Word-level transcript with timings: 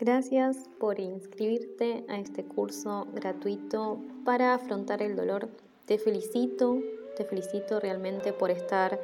Gracias 0.00 0.56
por 0.78 1.00
inscribirte 1.00 2.04
a 2.08 2.20
este 2.20 2.44
curso 2.44 3.08
gratuito 3.14 3.98
para 4.24 4.54
afrontar 4.54 5.02
el 5.02 5.16
dolor. 5.16 5.48
Te 5.86 5.98
felicito, 5.98 6.78
te 7.16 7.24
felicito 7.24 7.80
realmente 7.80 8.32
por 8.32 8.52
estar 8.52 9.00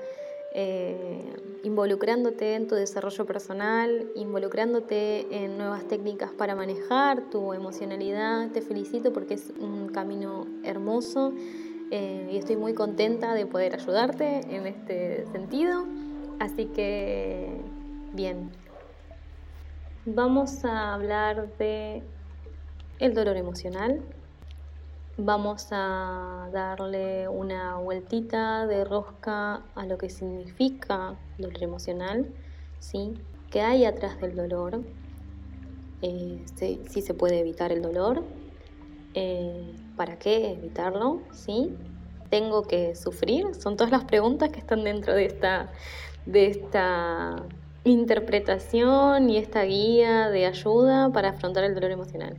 eh, 0.54 1.34
involucrándote 1.64 2.54
en 2.54 2.68
tu 2.68 2.77
desarrollo 2.77 3.27
personal, 3.27 4.09
involucrándote 4.14 5.27
en 5.45 5.59
nuevas 5.59 5.82
técnicas 5.88 6.30
para 6.30 6.54
manejar 6.54 7.29
tu 7.29 7.52
emocionalidad. 7.52 8.52
Te 8.52 8.62
felicito 8.62 9.12
porque 9.12 9.34
es 9.34 9.52
un 9.58 9.88
camino 9.88 10.46
hermoso 10.62 11.32
eh, 11.90 12.29
y 12.30 12.36
estoy 12.36 12.54
muy 12.54 12.72
contenta 12.72 13.34
de 13.34 13.46
poder 13.46 13.74
ayudarte 13.74 14.42
en 14.48 14.68
este 14.68 15.26
sentido. 15.32 15.86
Así 16.38 16.66
que, 16.66 17.48
bien, 18.12 18.50
vamos 20.07 20.64
a 20.64 20.95
hablar 20.95 21.56
de 21.59 22.02
el 22.98 23.15
dolor 23.15 23.37
emocional, 23.37 24.02
Vamos 25.16 25.69
a 25.70 26.48
darle 26.52 27.28
una 27.28 27.77
vueltita 27.77 28.66
de 28.66 28.84
rosca 28.84 29.62
a 29.77 29.87
lo 29.87 29.97
que 29.97 30.11
significa 30.11 31.14
dolor 31.38 31.62
emocional, 31.62 32.34
¿sí? 32.80 33.14
¿Qué 33.48 33.61
hay 33.61 33.84
atrás 33.84 34.20
del 34.20 34.34
dolor? 34.34 34.83
Eh, 36.02 36.42
si, 36.56 37.00
se 37.00 37.14
puede 37.14 37.39
evitar 37.39 37.70
el 37.70 37.80
dolor, 37.80 38.25
eh, 39.14 39.73
¿para 39.95 40.19
qué 40.19 40.50
evitarlo? 40.50 41.20
¿Sí? 41.30 41.73
¿Tengo 42.28 42.62
que 42.62 42.97
sufrir? 42.97 43.55
Son 43.55 43.77
todas 43.77 43.92
las 43.92 44.06
preguntas 44.06 44.48
que 44.48 44.59
están 44.59 44.83
dentro 44.83 45.14
de 45.14 45.27
esta, 45.27 45.70
de 46.27 46.47
esta 46.47 47.36
interpretación 47.84 49.30
y 49.30 49.38
esta 49.38 49.62
guía 49.62 50.30
de 50.30 50.47
ayuda 50.47 51.11
para 51.11 51.30
afrontar 51.30 51.65
el 51.65 51.75
dolor 51.75 51.91
emocional 51.91 52.37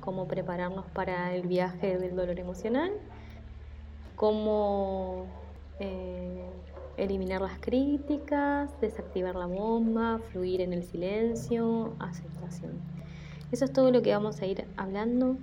cómo 0.00 0.26
prepararnos 0.26 0.86
para 0.86 1.34
el 1.34 1.46
viaje 1.46 1.98
del 1.98 2.16
dolor 2.16 2.38
emocional, 2.40 2.90
cómo 4.16 5.26
eh, 5.78 6.44
eliminar 6.96 7.40
las 7.40 7.58
críticas, 7.60 8.78
desactivar 8.80 9.36
la 9.36 9.46
bomba, 9.46 10.18
fluir 10.30 10.60
en 10.62 10.72
el 10.72 10.82
silencio, 10.82 11.94
aceptación. 11.98 12.72
Eso 13.52 13.64
es 13.64 13.72
todo 13.72 13.90
lo 13.90 14.02
que 14.02 14.12
vamos 14.12 14.40
a 14.40 14.46
ir 14.46 14.64
hablando 14.76 15.36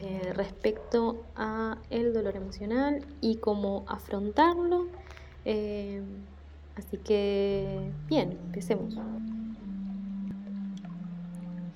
eh, 0.00 0.32
respecto 0.34 1.24
a 1.36 1.78
el 1.90 2.12
dolor 2.12 2.36
emocional 2.36 3.04
y 3.20 3.36
cómo 3.36 3.84
afrontarlo. 3.86 4.86
Eh, 5.44 6.02
así 6.76 6.98
que, 6.98 7.90
bien, 8.08 8.32
empecemos. 8.46 8.96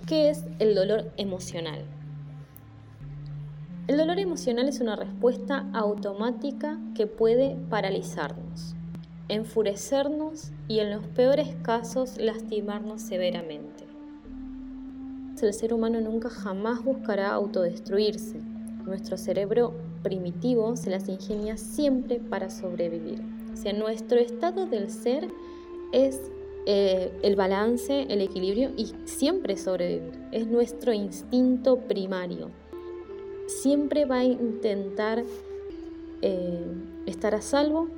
¿Qué 0.06 0.30
es 0.30 0.44
el 0.58 0.74
dolor 0.74 1.12
emocional? 1.16 1.84
El 3.88 3.96
dolor 3.96 4.18
emocional 4.18 4.68
es 4.68 4.80
una 4.80 4.96
respuesta 4.96 5.66
automática 5.72 6.78
que 6.94 7.06
puede 7.06 7.56
paralizarnos, 7.70 8.74
enfurecernos 9.28 10.52
y 10.68 10.80
en 10.80 10.90
los 10.90 11.06
peores 11.06 11.54
casos 11.62 12.18
lastimarnos 12.18 13.00
severamente. 13.00 13.88
El 15.42 15.54
ser 15.54 15.72
humano 15.72 16.00
nunca 16.00 16.30
jamás 16.30 16.82
buscará 16.82 17.30
autodestruirse. 17.30 18.40
Nuestro 18.84 19.16
cerebro 19.16 19.72
primitivo 20.02 20.74
se 20.76 20.90
las 20.90 21.08
ingenia 21.08 21.56
siempre 21.56 22.18
para 22.18 22.50
sobrevivir. 22.50 23.37
Sea, 23.62 23.72
nuestro 23.72 24.18
estado 24.18 24.66
del 24.66 24.90
ser 24.90 25.28
es 25.92 26.20
eh, 26.66 27.10
el 27.22 27.34
balance, 27.36 28.06
el 28.08 28.20
equilibrio 28.20 28.70
y 28.76 28.92
siempre 29.04 29.56
sobrevivir. 29.56 30.12
Es 30.32 30.46
nuestro 30.46 30.92
instinto 30.92 31.78
primario 31.78 32.50
siempre 33.48 34.04
va 34.04 34.18
a 34.18 34.24
intentar 34.24 35.24
eh, 36.22 36.66
estar 37.06 37.34
a 37.34 37.40
salvo 37.40 37.88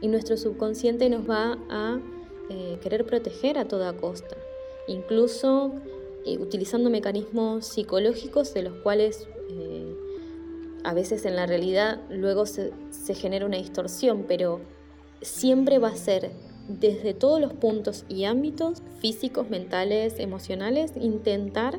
y 0.00 0.08
nuestro 0.08 0.36
subconsciente 0.36 1.08
nos 1.08 1.28
va 1.28 1.58
a 1.70 2.00
eh, 2.50 2.78
querer 2.82 3.06
proteger 3.06 3.58
a 3.58 3.66
toda 3.66 3.96
costa, 3.96 4.36
incluso 4.86 5.74
utilizando 6.40 6.90
mecanismos 6.90 7.64
psicológicos 7.64 8.52
de 8.52 8.62
los 8.62 8.74
cuales 8.82 9.26
a 10.88 10.94
veces 10.94 11.26
en 11.26 11.36
la 11.36 11.44
realidad 11.44 12.00
luego 12.08 12.46
se, 12.46 12.72
genera 13.14 13.44
una 13.44 13.58
distorsión, 13.58 14.24
pero 14.26 14.62
siempre 15.20 15.78
va 15.78 15.88
a 15.88 15.96
ser 15.96 16.30
desde 16.66 17.12
todos 17.12 17.38
los 17.42 17.52
puntos 17.52 18.06
y 18.08 18.24
ámbitos 18.24 18.80
físicos, 18.98 19.50
mentales, 19.50 20.18
emocionales, 20.18 20.92
intentar 20.98 21.78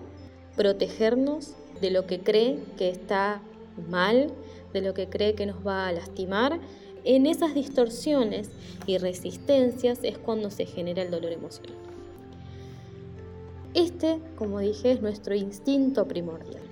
protegernos 0.55 1.55
de 1.81 1.89
lo 1.89 2.05
que 2.05 2.19
cree 2.19 2.59
que 2.77 2.89
está 2.89 3.41
mal, 3.89 4.31
de 4.73 4.81
lo 4.81 4.93
que 4.93 5.09
cree 5.09 5.33
que 5.33 5.47
nos 5.47 5.65
va 5.65 5.87
a 5.87 5.91
lastimar. 5.91 6.59
En 7.03 7.25
esas 7.25 7.55
distorsiones 7.55 8.51
y 8.85 8.99
resistencias 8.99 10.01
es 10.03 10.19
cuando 10.19 10.51
se 10.51 10.67
genera 10.67 11.01
el 11.01 11.09
dolor 11.09 11.31
emocional. 11.31 11.73
Este, 13.73 14.19
como 14.35 14.59
dije, 14.59 14.91
es 14.91 15.01
nuestro 15.01 15.33
instinto 15.33 16.07
primordial. 16.07 16.68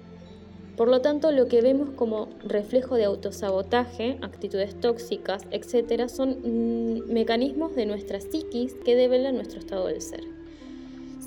Por 0.78 0.88
lo 0.88 1.02
tanto, 1.02 1.32
lo 1.32 1.48
que 1.48 1.62
vemos 1.62 1.90
como 1.90 2.30
reflejo 2.46 2.96
de 2.96 3.06
autosabotaje, 3.06 4.18
actitudes 4.22 4.80
tóxicas, 4.80 5.42
etc., 5.52 6.08
son 6.08 6.38
mm, 6.44 7.12
mecanismos 7.12 7.76
de 7.76 7.88
nuestra 7.88 8.22
psiquis 8.22 8.76
que 8.86 8.96
develan 8.96 9.36
nuestro 9.36 9.60
estado 9.60 9.88
del 9.88 10.02
ser 10.02 10.38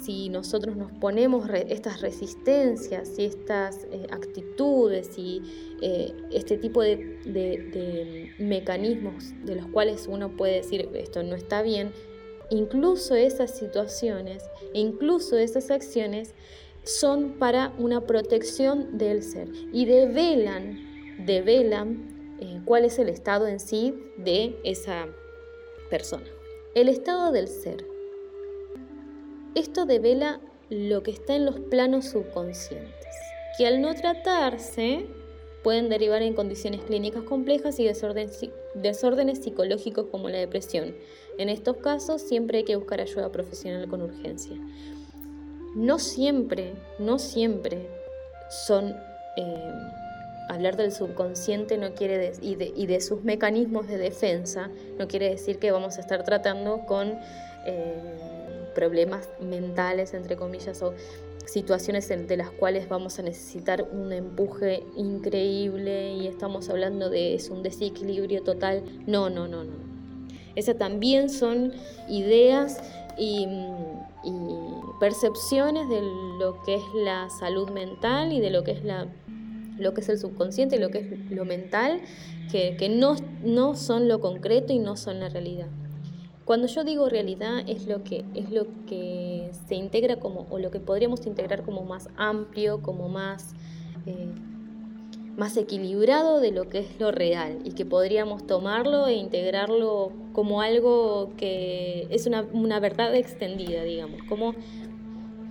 si 0.00 0.28
nosotros 0.28 0.76
nos 0.76 0.90
ponemos 0.92 1.48
estas 1.68 2.00
resistencias 2.00 3.18
y 3.18 3.24
estas 3.24 3.86
eh, 3.92 4.06
actitudes 4.10 5.18
y 5.18 5.42
eh, 5.82 6.12
este 6.30 6.56
tipo 6.56 6.82
de, 6.82 8.32
mecanismos 8.38 9.32
de 9.44 9.56
los 9.56 9.66
cuales 9.66 10.06
uno 10.08 10.36
puede 10.36 10.56
decir 10.56 10.88
esto 10.94 11.22
no 11.22 11.36
está 11.36 11.62
bien, 11.62 11.92
incluso 12.50 13.14
esas 13.14 13.50
situaciones 13.56 14.42
incluso 14.72 15.36
esas 15.36 15.70
acciones 15.70 16.34
son 16.84 17.38
para 17.38 17.72
una 17.78 18.02
protección 18.02 18.98
del 18.98 19.22
ser 19.22 19.48
y 19.72 19.84
develan, 19.84 21.24
develan 21.24 22.36
eh, 22.40 22.60
cuál 22.64 22.84
es 22.84 22.98
el 22.98 23.08
estado 23.08 23.46
en 23.46 23.60
sí 23.60 23.94
de 24.16 24.58
esa 24.64 25.08
persona. 25.90 26.26
El 26.74 26.88
estado 26.88 27.32
del 27.32 27.48
ser 27.48 27.84
esto 29.56 29.84
devela 29.84 30.40
lo 30.68 31.02
que 31.02 31.10
está 31.10 31.34
en 31.34 31.44
los 31.44 31.58
planos 31.58 32.04
subconscientes, 32.04 32.94
que 33.58 33.66
al 33.66 33.80
no 33.80 33.92
tratarse 33.96 35.06
pueden 35.64 35.88
derivar 35.88 36.22
en 36.22 36.34
condiciones 36.34 36.82
clínicas 36.82 37.24
complejas 37.24 37.80
y 37.80 37.84
desórdenes 38.74 39.38
psicológicos 39.42 40.06
como 40.06 40.28
la 40.28 40.38
depresión. 40.38 40.94
En 41.36 41.48
estos 41.48 41.78
casos 41.78 42.22
siempre 42.22 42.58
hay 42.58 42.64
que 42.64 42.76
buscar 42.76 43.00
ayuda 43.00 43.32
profesional 43.32 43.88
con 43.88 44.02
urgencia. 44.02 44.56
No 45.74 45.98
siempre, 45.98 46.74
no 46.98 47.18
siempre 47.18 47.88
son... 48.48 48.96
Eh, 49.36 49.72
hablar 50.50 50.76
del 50.76 50.90
subconsciente 50.90 51.78
no 51.78 51.94
quiere 51.94 52.32
y, 52.42 52.56
de, 52.56 53.00
sus 53.00 53.22
mecanismos 53.22 53.86
de 53.86 53.98
defensa 53.98 54.68
no 54.98 55.06
quiere 55.06 55.30
decir 55.30 55.60
que 55.60 55.70
vamos 55.70 55.96
a 55.96 56.00
estar 56.00 56.24
tratando 56.24 56.80
con 56.86 57.20
eh, 57.66 57.94
problemas 58.74 59.28
mentales, 59.40 60.12
entre 60.12 60.36
comillas, 60.36 60.82
o 60.82 60.92
situaciones 61.46 62.08
de 62.08 62.36
las 62.36 62.50
cuales 62.50 62.88
vamos 62.88 63.18
a 63.18 63.22
necesitar 63.22 63.86
un 63.92 64.12
empuje 64.12 64.84
increíble 64.96 66.14
y 66.14 66.26
estamos 66.26 66.68
hablando 66.68 67.10
de 67.10 67.34
es 67.34 67.48
un 67.48 67.62
desequilibrio 67.62 68.42
total. 68.42 68.82
No, 69.06 69.30
no, 69.30 69.48
no, 69.48 69.64
no. 69.64 69.72
Esas 70.56 70.78
también 70.78 71.30
son 71.30 71.72
ideas 72.08 72.80
y, 73.16 73.46
percepciones 74.98 75.88
de 75.88 76.02
lo 76.02 76.62
que 76.62 76.76
es 76.76 76.84
la 76.94 77.30
salud 77.30 77.70
mental 77.70 78.32
y 78.32 78.40
de 78.40 78.50
lo 78.50 78.64
que 78.64 78.72
es 78.72 78.84
la 78.84 79.08
lo 79.78 79.94
que 79.94 80.02
es 80.02 80.08
el 80.10 80.18
subconsciente, 80.18 80.78
lo 80.78 80.90
que 80.90 80.98
es 80.98 81.30
lo 81.30 81.46
mental, 81.46 82.02
que, 82.52 82.76
que 82.76 82.90
no, 82.90 83.16
no 83.42 83.74
son 83.76 84.08
lo 84.08 84.20
concreto 84.20 84.74
y 84.74 84.78
no 84.78 84.96
son 84.96 85.20
la 85.20 85.30
realidad. 85.30 85.68
Cuando 86.44 86.66
yo 86.66 86.84
digo 86.84 87.08
realidad 87.08 87.60
es 87.66 87.86
lo 87.86 88.02
que 88.02 88.24
es 88.34 88.50
lo 88.50 88.66
que 88.86 89.50
se 89.68 89.76
integra 89.76 90.16
como 90.16 90.46
o 90.50 90.58
lo 90.58 90.70
que 90.70 90.80
podríamos 90.80 91.26
integrar 91.26 91.62
como 91.62 91.82
más 91.82 92.08
amplio, 92.16 92.82
como 92.82 93.08
más 93.08 93.54
eh, 94.06 94.34
más 95.40 95.56
equilibrado 95.56 96.38
de 96.38 96.52
lo 96.52 96.68
que 96.68 96.80
es 96.80 97.00
lo 97.00 97.12
real 97.12 97.60
y 97.64 97.72
que 97.72 97.86
podríamos 97.86 98.46
tomarlo 98.46 99.06
e 99.06 99.14
integrarlo 99.14 100.12
como 100.34 100.60
algo 100.60 101.30
que 101.38 102.06
es 102.10 102.26
una, 102.26 102.78
verdad 102.78 103.16
extendida, 103.16 103.82
digamos, 103.82 104.22
como 104.28 104.54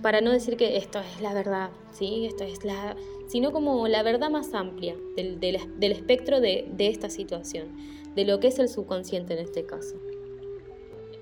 para 0.00 0.20
no 0.20 0.30
decir 0.30 0.56
que 0.56 0.76
esto 0.76 1.00
es 1.00 1.20
la 1.20 1.34
verdad, 1.34 1.70
¿sí? 1.90 2.24
esto 2.24 2.44
es 2.44 2.64
la, 2.64 2.94
sino 3.26 3.50
como 3.50 3.88
la 3.88 4.04
verdad 4.04 4.30
más 4.30 4.54
amplia 4.54 4.94
del, 5.16 5.40
del, 5.40 5.92
espectro 5.92 6.40
de, 6.40 6.68
de 6.70 6.86
esta 6.86 7.10
situación, 7.10 7.66
de 8.14 8.24
lo 8.24 8.38
que 8.38 8.46
es 8.46 8.60
el 8.60 8.68
subconsciente 8.68 9.32
en 9.32 9.40
este 9.40 9.66
caso. 9.66 9.96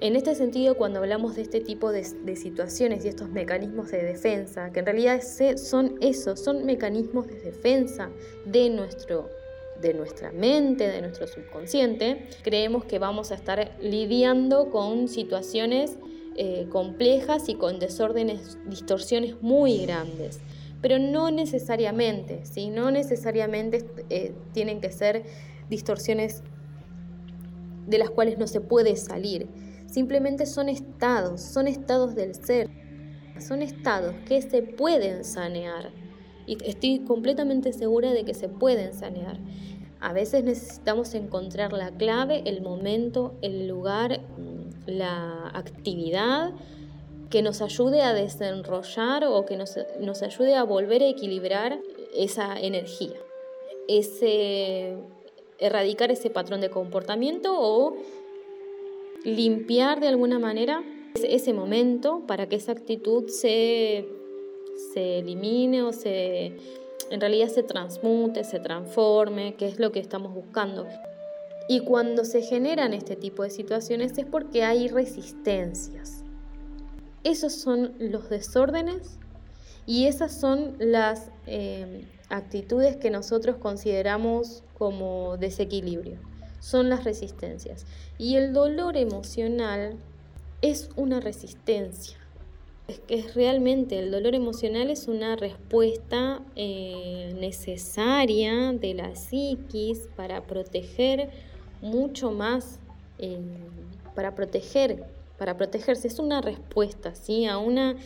En 0.00 0.15
este 0.15 0.37
sentido, 0.37 0.77
cuando 0.77 1.00
hablamos 1.00 1.35
de 1.35 1.43
este 1.43 1.61
tipo 1.61 1.91
de, 1.91 2.05
situaciones 2.37 3.05
y 3.05 3.09
estos 3.09 3.31
mecanismos 3.31 3.91
de 3.91 4.05
defensa, 4.05 4.71
que 4.71 4.79
en 4.79 4.87
realidad 4.87 5.21
son 5.56 5.97
esos, 6.00 6.39
son 6.39 6.65
mecanismos 6.65 7.27
de 7.27 7.41
defensa 7.41 8.09
de, 8.47 8.71
nuestro, 8.71 9.29
de 9.83 9.95
nuestra 9.95 10.31
mente, 10.31 10.87
de 10.87 11.00
nuestro 11.00 11.27
subconsciente, 11.27 12.29
creemos 12.43 12.85
que 12.85 13.00
vamos 13.00 13.33
a 13.33 13.35
estar 13.35 13.77
lidiando 13.81 14.71
con 14.71 15.09
situaciones 15.09 15.99
eh, 16.37 16.69
complejas 16.71 17.49
y 17.49 17.56
con 17.56 17.81
desórdenes, 17.81 18.56
distorsiones 18.67 19.43
muy 19.43 19.85
grandes. 19.85 20.39
Pero 20.81 21.00
no 21.00 21.33
necesariamente, 21.33 22.47
¿sí? 22.47 22.71
no 22.71 22.93
necesariamente 22.93 23.85
eh, 24.11 24.33
tienen 24.53 24.81
que 24.81 24.93
ser 24.93 25.25
distorsiones 25.69 26.45
de 27.89 27.99
las 27.99 28.11
cuales 28.11 28.39
no 28.39 28.47
se 28.47 28.61
puede 28.61 28.95
salir 28.95 29.49
Simplemente 29.88 30.44
son 30.44 30.69
estados, 30.69 31.40
son 31.40 31.67
estados 31.67 32.14
del 32.14 32.35
ser, 32.35 32.69
son 33.40 33.62
estados 33.62 34.14
que 34.26 34.43
se 34.43 34.62
pueden 34.62 35.25
sanear. 35.25 35.90
Y 36.46 36.62
estoy 36.64 37.00
completamente 37.00 37.73
segura 37.73 38.12
de 38.12 38.25
que 38.25 38.35
se 38.35 38.49
pueden 38.49 38.93
sanear. 38.93 39.38
A 40.00 40.12
veces 40.12 40.44
necesitamos 40.44 41.14
encontrar 41.14 41.73
la 41.73 41.90
clave, 41.90 42.43
el 42.44 42.61
momento, 42.61 43.35
el 43.40 43.67
lugar, 43.67 44.20
la 44.87 45.49
actividad 45.55 46.52
que 47.31 47.43
nos 47.43 47.62
ayude 47.62 48.02
a 48.02 48.12
desenrollar 48.12 49.25
o 49.25 49.44
que 49.46 49.56
nos, 49.56 49.79
nos 50.00 50.23
ayude 50.23 50.55
a 50.55 50.64
volver 50.64 51.02
a 51.02 51.08
equilibrar 51.08 51.79
esa 52.14 52.58
energía, 52.61 53.17
ese 53.88 54.96
erradicar 55.58 56.11
ese 56.11 56.31
patrón 56.31 56.61
de 56.61 56.70
comportamiento 56.70 57.55
o 57.58 57.96
limpiar 59.25 60.00
de 60.00 60.09
alguna 60.09 60.38
manera 60.38 60.82
ese 61.15 61.53
momento 61.53 62.23
para 62.26 62.49
que 62.49 62.56
esa 62.56 62.73
actitud 62.73 63.29
se, 63.29 64.09
se 64.93 65.19
elimine 65.19 65.82
o 65.82 65.93
se, 65.93 66.56
en 67.11 67.20
realidad 67.20 67.49
se 67.49 67.62
transmute, 67.62 68.44
se 68.44 68.61
transforme, 68.61 69.55
que 69.55 69.67
es 69.67 69.79
lo 69.79 69.93
que 69.93 70.00
estamos 70.00 70.35
buscando. 70.35 70.87
Y 71.69 71.81
cuando 71.81 72.25
se 72.25 72.43
generan 72.43 72.94
este 72.94 73.17
tipo 73.17 73.43
de 73.43 73.50
situaciones 73.50 74.17
es 74.17 74.26
porque 74.26 74.62
hay 74.62 74.88
resistencias. 74.88 76.25
Esos 77.25 77.53
son 77.53 77.93
los 77.99 78.31
desórdenes 78.31 79.19
y 79.87 80.06
esas 80.06 80.32
son 80.32 80.76
las 80.79 81.31
eh, 81.47 82.05
actitudes 82.31 82.97
que 82.97 83.11
nosotros 83.11 83.56
consideramos 83.56 84.62
como 84.79 85.37
desequilibrio 85.37 86.28
son 86.61 86.89
las 86.89 87.05
resistencias. 87.05 87.87
Y 88.19 88.37
el 88.37 88.53
dolor 88.53 88.97
emocional 88.97 89.97
es 90.63 90.91
una 90.97 91.21
resistencia. 91.21 92.19
Es 92.89 93.01
que 93.01 93.17
es 93.17 93.35
realmente 93.35 93.99
el 93.99 94.11
dolor 94.11 94.35
emocional 94.35 94.91
es 94.91 95.09
una 95.09 95.37
respuesta 95.37 96.41
eh, 96.57 97.35
necesaria 97.39 98.73
de 98.73 98.95
la 98.95 99.15
psiquis 99.15 100.09
para 100.17 100.43
proteger 100.47 101.31
mucho 101.83 102.31
más, 102.31 102.81
eh, 103.19 103.39
para 104.15 104.35
proteger, 104.35 105.05
para 105.37 105.57
protegerse. 105.57 106.09
Es 106.09 106.19
una 106.19 106.41
respuesta, 106.41 107.15
¿sí? 107.15 107.47
A 107.47 107.59
una... 107.59 107.97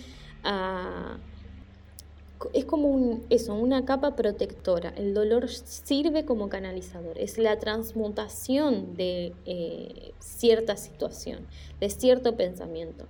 es 2.53 2.65
como 2.65 2.89
un, 2.89 3.25
eso, 3.31 3.55
una 3.55 3.85
capa 3.85 4.17
protectora. 4.17 4.93
El 4.97 5.15
dolor 5.15 5.49
sirve 5.49 6.25
como 6.25 6.49
canalizador. 6.49 7.19
Es 7.19 7.39
la 7.39 7.59
transmutación 7.59 8.95
de 8.95 9.33
eh, 9.45 10.13
cierta 10.19 10.77
situación, 10.77 11.47
de 11.81 11.91
cierto 11.91 12.37
pensamiento. 12.37 13.07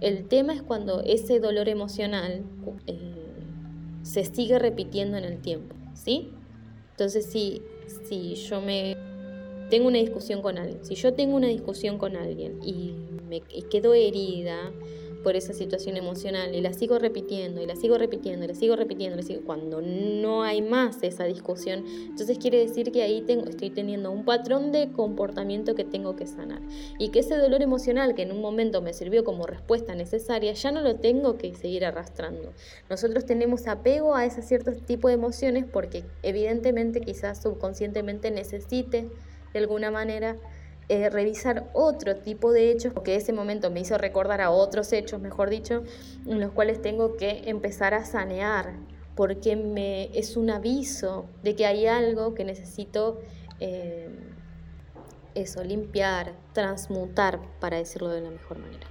El 0.00 0.26
tema 0.26 0.52
es 0.52 0.62
cuando 0.62 1.00
ese 1.00 1.38
dolor 1.38 1.68
emocional 1.68 2.42
eh, 2.86 2.98
se 4.02 4.24
sigue 4.24 4.58
repitiendo 4.58 5.16
en 5.16 5.24
el 5.24 5.40
tiempo, 5.40 5.76
¿sí? 5.94 6.30
Entonces, 6.90 7.26
si, 7.26 7.62
si 8.08 8.34
yo 8.34 8.60
me 8.60 8.96
tengo 9.70 9.88
una 9.88 9.98
discusión 9.98 10.42
con 10.42 10.58
alguien, 10.58 10.84
si 10.84 10.96
yo 10.96 11.14
tengo 11.14 11.36
una 11.36 11.46
discusión 11.46 11.98
con 11.98 12.16
alguien 12.16 12.58
y 12.62 12.94
me 13.28 13.42
y 13.48 13.62
quedo 13.70 13.94
herida, 13.94 14.72
por 15.22 15.36
esa 15.36 15.52
situación 15.52 15.96
emocional 15.96 16.54
y 16.54 16.60
la 16.60 16.72
sigo 16.72 16.98
repitiendo 16.98 17.62
y 17.62 17.66
la 17.66 17.76
sigo 17.76 17.98
repitiendo 17.98 18.44
y 18.44 18.48
la 18.48 18.54
sigo 18.54 18.76
repitiendo, 18.76 19.22
cuando 19.44 19.80
no 19.80 20.42
hay 20.42 20.62
más 20.62 21.02
esa 21.02 21.24
discusión, 21.24 21.84
entonces 21.86 22.38
quiere 22.38 22.58
decir 22.58 22.92
que 22.92 23.02
ahí 23.02 23.24
estoy 23.48 23.70
teniendo 23.70 24.10
un 24.10 24.24
patrón 24.24 24.72
de 24.72 24.90
comportamiento 24.92 25.74
que 25.74 25.84
tengo 25.84 26.16
que 26.16 26.26
sanar 26.26 26.60
y 26.98 27.10
que 27.10 27.20
ese 27.20 27.36
dolor 27.36 27.62
emocional 27.62 28.14
que 28.14 28.22
en 28.22 28.32
un 28.32 28.40
momento 28.40 28.82
me 28.82 28.92
sirvió 28.92 29.24
como 29.24 29.46
respuesta 29.46 29.94
necesaria, 29.94 30.52
ya 30.52 30.72
no 30.72 30.80
lo 30.80 30.96
tengo 30.96 31.36
que 31.36 31.54
seguir 31.54 31.84
arrastrando. 31.84 32.52
Nosotros 32.90 33.24
tenemos 33.26 33.66
apego 33.66 34.14
a 34.14 34.24
ese 34.24 34.42
cierto 34.42 34.72
tipo 34.72 35.08
de 35.08 35.14
emociones 35.14 35.64
porque 35.70 36.04
evidentemente 36.22 37.00
quizás 37.00 37.42
subconscientemente 37.42 38.30
necesite 38.30 39.08
de 39.52 39.58
alguna 39.58 39.90
manera 39.90 40.36
eh, 40.92 41.08
revisar 41.08 41.70
otro 41.72 42.16
tipo 42.16 42.52
de 42.52 42.70
hechos, 42.70 42.92
que 43.02 43.16
ese 43.16 43.32
momento 43.32 43.70
me 43.70 43.80
hizo 43.80 43.96
recordar 43.96 44.42
a 44.42 44.50
otros 44.50 44.92
hechos, 44.92 45.22
mejor 45.22 45.48
dicho, 45.48 45.84
en 46.26 46.38
los 46.38 46.52
cuales 46.52 46.82
tengo 46.82 47.16
que 47.16 47.44
empezar 47.46 47.94
a 47.94 48.04
sanear, 48.04 48.74
porque 49.14 49.56
me, 49.56 50.10
es 50.12 50.36
un 50.36 50.50
aviso 50.50 51.30
de 51.42 51.56
que 51.56 51.64
hay 51.64 51.86
algo 51.86 52.34
que 52.34 52.44
necesito 52.44 53.22
eh, 53.58 54.10
eso, 55.34 55.64
limpiar, 55.64 56.34
transmutar, 56.52 57.40
para 57.58 57.78
decirlo 57.78 58.10
de 58.10 58.20
la 58.20 58.30
mejor 58.30 58.58
manera. 58.58 58.86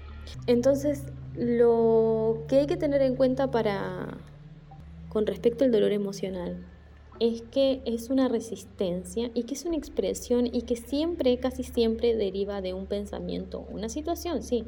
Entonces, 0.48 1.04
lo 1.36 2.46
que 2.48 2.62
hay 2.62 2.66
que 2.66 2.78
tener 2.78 3.04
en 3.04 3.16
cuenta 3.16 3.52
para 3.52 4.18
con 5.10 5.28
respecto 5.28 5.66
al 5.66 5.72
dolor 5.72 5.92
emocional 5.92 6.66
es 7.22 7.44
que 7.44 7.84
es 7.86 8.10
una 8.10 8.28
resistencia 8.30 9.30
y 9.36 9.44
que 9.44 9.54
es 9.54 9.66
una 9.66 9.78
expresión 9.78 10.48
y 10.52 10.64
que 10.64 10.76
siempre, 10.76 11.38
casi 11.38 11.64
siempre 11.64 12.16
deriva 12.16 12.62
de 12.62 12.74
un 12.74 12.88
pensamiento, 12.88 13.64
una 13.72 13.90
situación, 13.90 14.42
sí, 14.42 14.64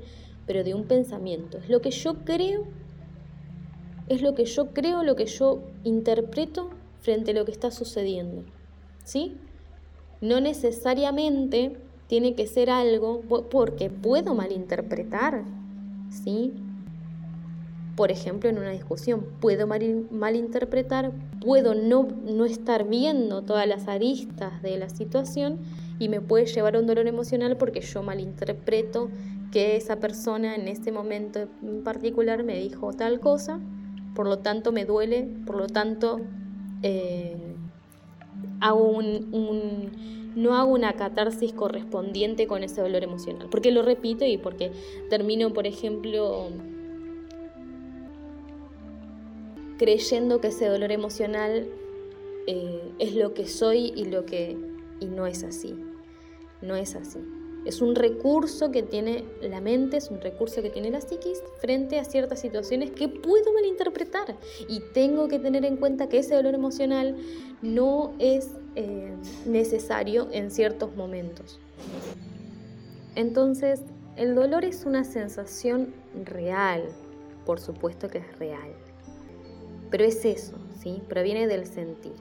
pero 0.46 0.64
de 0.64 0.76
un 0.76 0.84
pensamiento. 0.84 1.58
Es 1.58 1.68
lo 1.68 1.82
que 1.82 1.90
yo 1.90 2.24
creo, 2.24 2.66
es 4.08 4.22
lo 4.22 4.36
que 4.36 4.46
yo 4.46 4.68
creo, 4.68 5.02
lo 5.02 5.16
que 5.16 5.26
yo 5.26 5.64
interpreto 5.84 6.70
frente 7.02 7.32
a 7.32 7.34
lo 7.34 7.44
que 7.44 7.52
está 7.52 7.72
sucediendo, 7.72 8.44
¿sí? 9.04 9.36
No 10.22 10.40
necesariamente 10.40 11.76
tiene 12.06 12.36
que 12.36 12.46
ser 12.46 12.70
algo 12.70 13.22
porque 13.50 13.90
puedo 13.90 14.36
malinterpretar, 14.36 15.44
¿sí? 16.24 16.54
Por 17.96 18.12
ejemplo, 18.12 18.50
en 18.50 18.58
una 18.58 18.72
discusión. 18.72 19.26
Puedo 19.40 19.68
malinterpretar, 19.68 21.12
puedo 21.40 21.76
no, 21.76 22.08
no 22.26 22.46
estar 22.46 22.88
viendo 22.88 23.44
todas 23.44 23.68
las 23.68 23.88
aristas 23.88 24.62
de 24.62 24.78
la 24.78 24.90
situación 24.90 25.60
y 26.00 26.10
me 26.10 26.22
puede 26.22 26.46
llevar 26.48 26.76
a 26.76 26.80
un 26.80 26.88
dolor 26.88 27.08
emocional 27.08 27.58
porque 27.58 27.82
yo 27.82 28.02
malinterpreto 28.02 29.10
que 29.52 29.76
esa 29.76 29.98
persona 29.98 30.56
en 30.56 30.68
ese 30.68 30.92
momento 30.92 31.48
en 31.62 31.84
particular 31.84 32.44
me 32.44 32.58
dijo 32.58 32.94
tal 32.94 33.20
cosa, 33.20 33.60
por 34.16 34.28
lo 34.28 34.40
tanto 34.40 34.72
me 34.72 34.86
duele, 34.86 35.28
por 35.46 35.56
lo 35.56 35.68
tanto 35.68 36.20
eh, 36.82 37.38
hago 38.60 38.90
un, 38.90 39.92
no 40.36 40.56
hago 40.56 40.74
una 40.74 40.94
catarsis 40.94 41.54
correspondiente 41.54 42.48
con 42.48 42.64
ese 42.64 42.82
dolor 42.82 43.04
emocional, 43.04 43.48
porque 43.52 43.72
lo 43.72 43.84
repito 43.84 44.26
y 44.26 44.38
porque 44.38 44.72
termino, 45.12 45.54
por 45.54 45.68
ejemplo, 45.68 46.50
creyendo 49.84 50.40
que 50.40 50.48
ese 50.48 50.68
dolor 50.68 50.94
emocional 50.94 51.68
eh, 52.48 52.94
es 53.00 53.16
lo 53.16 53.34
que 53.34 53.50
soy 53.50 53.92
y 53.98 54.06
lo 54.06 54.26
que 54.26 54.56
y 55.02 55.08
no 55.08 55.28
es 55.28 55.44
así. 55.44 55.76
No 56.62 56.78
es 56.78 56.96
así. 56.96 57.20
Es 57.66 57.82
un 57.82 57.94
recurso 57.94 58.72
que 58.72 58.82
tiene 58.82 59.26
la 59.42 59.60
mente, 59.60 59.98
es 59.98 60.10
un 60.10 60.22
recurso 60.22 60.62
que 60.62 60.70
tiene 60.70 60.90
la 60.90 61.02
psiquis 61.02 61.44
frente 61.60 62.00
a 62.00 62.06
ciertas 62.06 62.40
situaciones 62.40 62.92
que 62.92 63.10
puedo 63.10 63.52
malinterpretar. 63.54 64.38
Y 64.70 64.80
tengo 64.94 65.28
que 65.28 65.38
tener 65.38 65.66
en 65.66 65.76
cuenta 65.76 66.08
que 66.08 66.20
ese 66.20 66.34
dolor 66.34 66.56
emocional 66.56 67.18
no 67.62 68.14
es 68.20 68.52
eh, 68.76 69.14
necesario 69.46 70.30
en 70.32 70.50
ciertos 70.50 70.96
momentos. 70.96 71.60
Entonces, 73.16 73.82
el 74.16 74.34
dolor 74.34 74.64
es 74.64 74.86
una 74.86 75.04
sensación 75.04 75.94
real, 76.24 76.84
por 77.46 77.60
supuesto 77.60 78.08
que 78.08 78.20
es 78.20 78.40
real. 78.40 78.83
Pero 79.94 80.06
es 80.06 80.26
eso, 80.26 80.54
¿sí? 80.82 81.04
Proviene 81.08 81.46
del 81.46 81.68
sentir. 81.68 82.16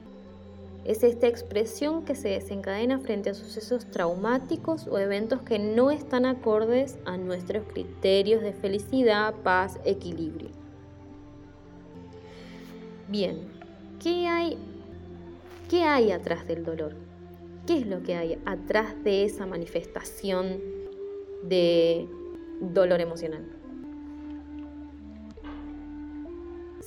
Es 0.85 1.01
esta 1.01 1.25
expresión 1.25 2.05
que 2.05 2.13
se 2.13 2.29
desencadena 2.29 2.99
frente 2.99 3.31
a 3.31 3.33
sucesos 3.33 3.87
traumáticos 3.87 4.85
o 4.85 4.99
eventos 4.99 5.41
que 5.41 5.57
no 5.57 5.89
están 5.89 6.27
acordes 6.27 6.99
a 7.05 7.17
nuestros 7.17 7.65
criterios 7.65 8.43
de 8.43 8.53
felicidad, 8.53 9.33
paz, 9.41 9.79
equilibrio. 9.85 10.49
Bien, 13.07 13.39
¿qué 13.99 14.27
hay, 14.27 14.59
qué 15.67 15.81
hay 15.81 16.11
atrás 16.11 16.45
del 16.45 16.63
dolor? 16.63 16.93
¿Qué 17.65 17.79
es 17.79 17.87
lo 17.87 18.03
que 18.03 18.13
hay 18.13 18.37
atrás 18.45 19.03
de 19.03 19.25
esa 19.25 19.47
manifestación 19.47 20.59
de 21.41 22.07
dolor 22.61 23.01
emocional. 23.01 23.43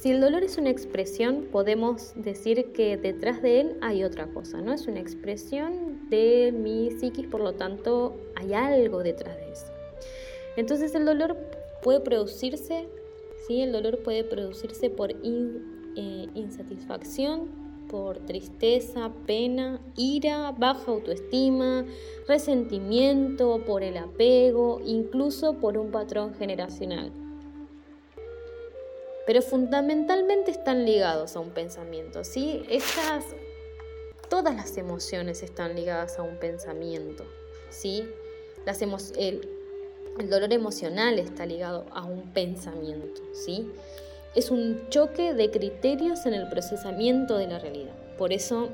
Si 0.06 0.12
el 0.12 0.20
dolor 0.20 0.44
es 0.44 0.56
una 0.56 0.70
expresión, 0.70 1.48
podemos 1.50 2.12
decir 2.14 2.70
que 2.72 2.96
detrás 2.96 3.42
de 3.42 3.60
él 3.60 3.76
hay 3.80 4.04
otra 4.04 4.28
cosa, 4.28 4.60
¿no? 4.60 4.72
Es 4.72 4.86
una 4.86 5.00
expresión 5.00 6.08
de 6.10 6.54
mi 6.56 6.92
psiquis, 6.92 7.26
por 7.26 7.40
lo 7.40 7.54
tanto 7.54 8.14
hay 8.36 8.54
algo 8.54 9.02
detrás 9.02 9.36
de 9.36 9.50
eso. 9.50 9.66
Entonces 10.56 10.94
el 10.94 11.06
dolor 11.06 11.36
puede 11.82 11.98
producirse, 11.98 12.86
¿sí? 13.48 13.62
El 13.62 13.72
dolor 13.72 13.98
puede 14.04 14.22
producirse 14.22 14.90
por 14.90 15.10
eh, 15.10 16.28
insatisfacción, 16.36 17.48
por 17.88 18.20
tristeza, 18.20 19.10
pena, 19.26 19.80
ira, 19.96 20.52
baja 20.56 20.88
autoestima, 20.92 21.84
resentimiento, 22.28 23.64
por 23.66 23.82
el 23.82 23.96
apego, 23.96 24.80
incluso 24.86 25.54
por 25.54 25.76
un 25.76 25.90
patrón 25.90 26.32
generacional 26.34 27.10
pero 29.26 29.42
fundamentalmente 29.42 30.52
están 30.52 30.86
ligados 30.86 31.36
a 31.36 31.40
un 31.40 31.50
pensamiento, 31.50 32.22
¿sí? 32.24 32.62
Estas, 32.70 33.24
todas 34.30 34.54
las 34.54 34.76
emociones 34.76 35.42
están 35.42 35.74
ligadas 35.74 36.18
a 36.18 36.22
un 36.22 36.36
pensamiento, 36.36 37.24
¿sí? 37.68 38.08
Las 38.64 38.80
el, 38.82 39.48
el 40.18 40.30
dolor 40.30 40.52
emocional 40.52 41.18
está 41.18 41.44
ligado 41.44 41.84
a 41.90 42.04
un 42.04 42.32
pensamiento, 42.32 43.20
¿sí? 43.32 43.68
Es 44.36 44.50
un 44.50 44.88
choque 44.90 45.34
de 45.34 45.50
criterios 45.50 46.24
en 46.26 46.34
el 46.34 46.48
procesamiento 46.48 47.36
de 47.36 47.48
la 47.48 47.58
realidad. 47.58 47.94
Por 48.16 48.32
eso, 48.32 48.68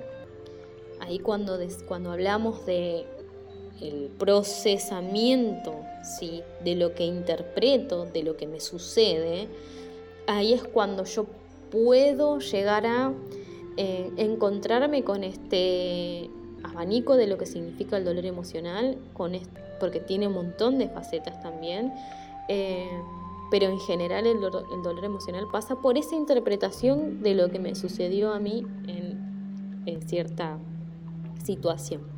ahí 1.01 1.19
cuando, 1.19 1.59
cuando 1.87 2.13
hablamos 2.13 2.67
de 2.67 3.07
el 3.81 4.11
procesamiento, 4.19 5.75
¿sí? 6.19 6.43
de 6.63 6.77
lo 6.77 6.95
que 6.95 7.05
interpreto, 7.05 8.07
de 8.07 8.23
lo 8.23 8.37
que 8.37 8.47
me 8.47 8.61
sucede, 8.61 9.49
ahí 10.27 10.53
es 10.53 10.63
cuando 10.65 11.05
yo 11.05 11.27
puedo 11.71 12.39
llegar 12.39 12.87
a 12.87 13.13
eh, 13.77 14.11
encontrarme 14.17 15.05
con 15.05 15.25
este 15.25 16.31
abanico 16.63 17.17
de 17.17 17.27
lo 17.27 17.39
que 17.39 17.47
significa 17.47 17.97
el 17.97 18.05
dolor 18.05 18.27
emocional, 18.27 18.99
porque 19.81 20.01
tiene 20.01 20.29
un 20.29 20.35
montón 20.35 20.79
de 20.79 20.89
facetas 20.89 21.41
también, 21.43 21.93
eh, 22.49 22.91
pero 23.51 23.67
en 23.67 23.81
general 23.81 24.27
el, 24.27 24.41
dolor 24.41 25.05
emocional 25.05 25.47
pasa 25.51 25.77
por 25.77 25.99
esa 25.99 26.15
interpretación 26.15 27.23
de 27.23 27.35
lo 27.35 27.51
que 27.51 27.59
me 27.59 27.75
sucedió 27.75 28.33
a 28.33 28.39
mí 28.39 28.65
en 29.85 30.09
cierta 30.09 30.59
situación 31.45 32.12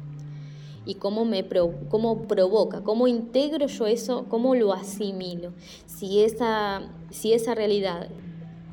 y 0.87 0.97
cómo 0.97 1.25
me 1.25 1.47
cómo 1.89 2.23
provoca, 2.23 2.83
cómo 2.83 3.09
integro 3.09 3.67
yo 3.67 3.87
eso, 3.87 4.27
cómo 4.29 4.55
lo 4.55 4.73
asimilo. 4.73 5.53
Si 5.87 6.23
esa, 6.23 6.83
si 7.11 7.33
esa 7.33 7.55
realidad 7.55 8.09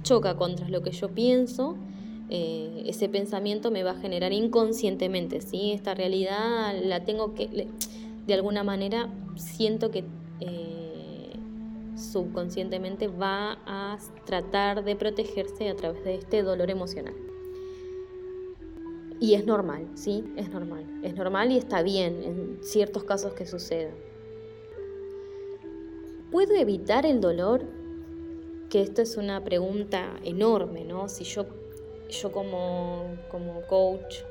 choca 0.04 0.36
contra 0.36 0.68
lo 0.70 0.82
que 0.82 0.92
yo 0.92 1.10
pienso, 1.10 1.78
eh, 2.30 2.84
ese 2.86 3.10
pensamiento 3.10 3.72
me 3.72 3.84
va 3.84 3.92
a 3.92 3.96
generar 3.96 4.34
inconscientemente, 4.34 5.42
¿sí? 5.42 5.72
Esta 5.74 5.94
realidad 5.94 6.74
la 6.84 7.04
tengo 7.04 7.34
que, 7.34 7.68
de 8.26 8.34
alguna 8.34 8.64
manera, 8.64 9.10
siento 9.36 9.92
que 9.92 10.06
eh, 10.40 11.34
subconscientemente 11.96 13.08
va 13.08 13.60
a 13.66 13.98
tratar 14.26 14.84
de 14.84 14.96
protegerse 14.96 15.70
a 15.70 15.76
través 15.76 16.04
de 16.04 16.16
este 16.16 16.42
dolor 16.42 16.70
emocional. 16.70 17.31
Y 19.22 19.36
es 19.36 19.46
normal, 19.46 19.88
sí, 19.94 20.34
es 20.36 20.50
normal. 20.50 20.84
Es 21.04 21.16
normal 21.16 21.52
y 21.52 21.58
está 21.60 21.84
bien 21.84 22.24
en 22.24 22.58
ciertos 22.64 23.04
casos 23.04 23.34
que 23.36 23.46
suceda. 23.46 23.92
¿Puedo 26.32 26.56
evitar 26.56 27.06
el 27.06 27.22
dolor? 27.22 27.64
Que 28.72 28.82
esto 28.82 29.04
es 29.04 29.18
una 29.18 29.44
pregunta 29.44 30.16
enorme, 30.24 30.86
¿no? 30.86 31.08
Si 31.08 31.24
yo, 31.24 31.46
yo 32.10 32.32
como, 32.32 33.16
como 33.30 33.62
coach 33.68 34.24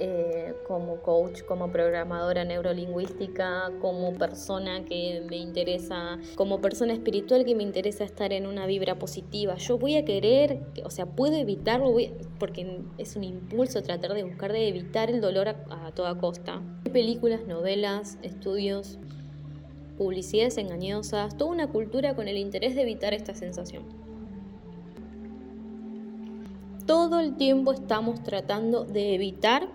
eh, 0.00 0.54
como 0.66 1.02
coach, 1.02 1.42
como 1.42 1.70
programadora 1.70 2.42
neurolingüística, 2.44 3.70
como 3.82 4.14
persona 4.14 4.82
que 4.86 5.22
me 5.28 5.36
interesa, 5.36 6.18
como 6.36 6.62
persona 6.62 6.94
espiritual 6.94 7.44
que 7.44 7.54
me 7.54 7.62
interesa 7.62 8.04
estar 8.04 8.32
en 8.32 8.46
una 8.46 8.64
vibra 8.64 8.98
positiva. 8.98 9.56
Yo 9.56 9.76
voy 9.76 9.96
a 9.96 10.04
querer, 10.06 10.62
o 10.84 10.90
sea, 10.90 11.04
puedo 11.04 11.36
evitarlo, 11.36 11.94
porque 12.38 12.80
es 12.96 13.14
un 13.14 13.24
impulso 13.24 13.82
tratar 13.82 14.14
de 14.14 14.24
buscar 14.24 14.54
de 14.54 14.68
evitar 14.68 15.10
el 15.10 15.20
dolor 15.20 15.48
a, 15.48 15.92
toda 15.94 16.16
costa. 16.16 16.62
Películas, 16.92 17.46
novelas, 17.46 18.16
estudios, 18.22 18.98
publicidades 19.98 20.56
engañosas, 20.56 21.36
toda 21.36 21.50
una 21.50 21.66
cultura 21.66 22.16
con 22.16 22.26
el 22.26 22.38
interés 22.38 22.74
de 22.74 22.82
evitar 22.82 23.12
esta 23.12 23.34
sensación 23.34 23.84
todo 26.86 27.20
el 27.20 27.36
tiempo 27.36 27.72
estamos 27.72 28.20
tratando 28.24 28.84
de 28.84 29.14
evitar 29.14 29.68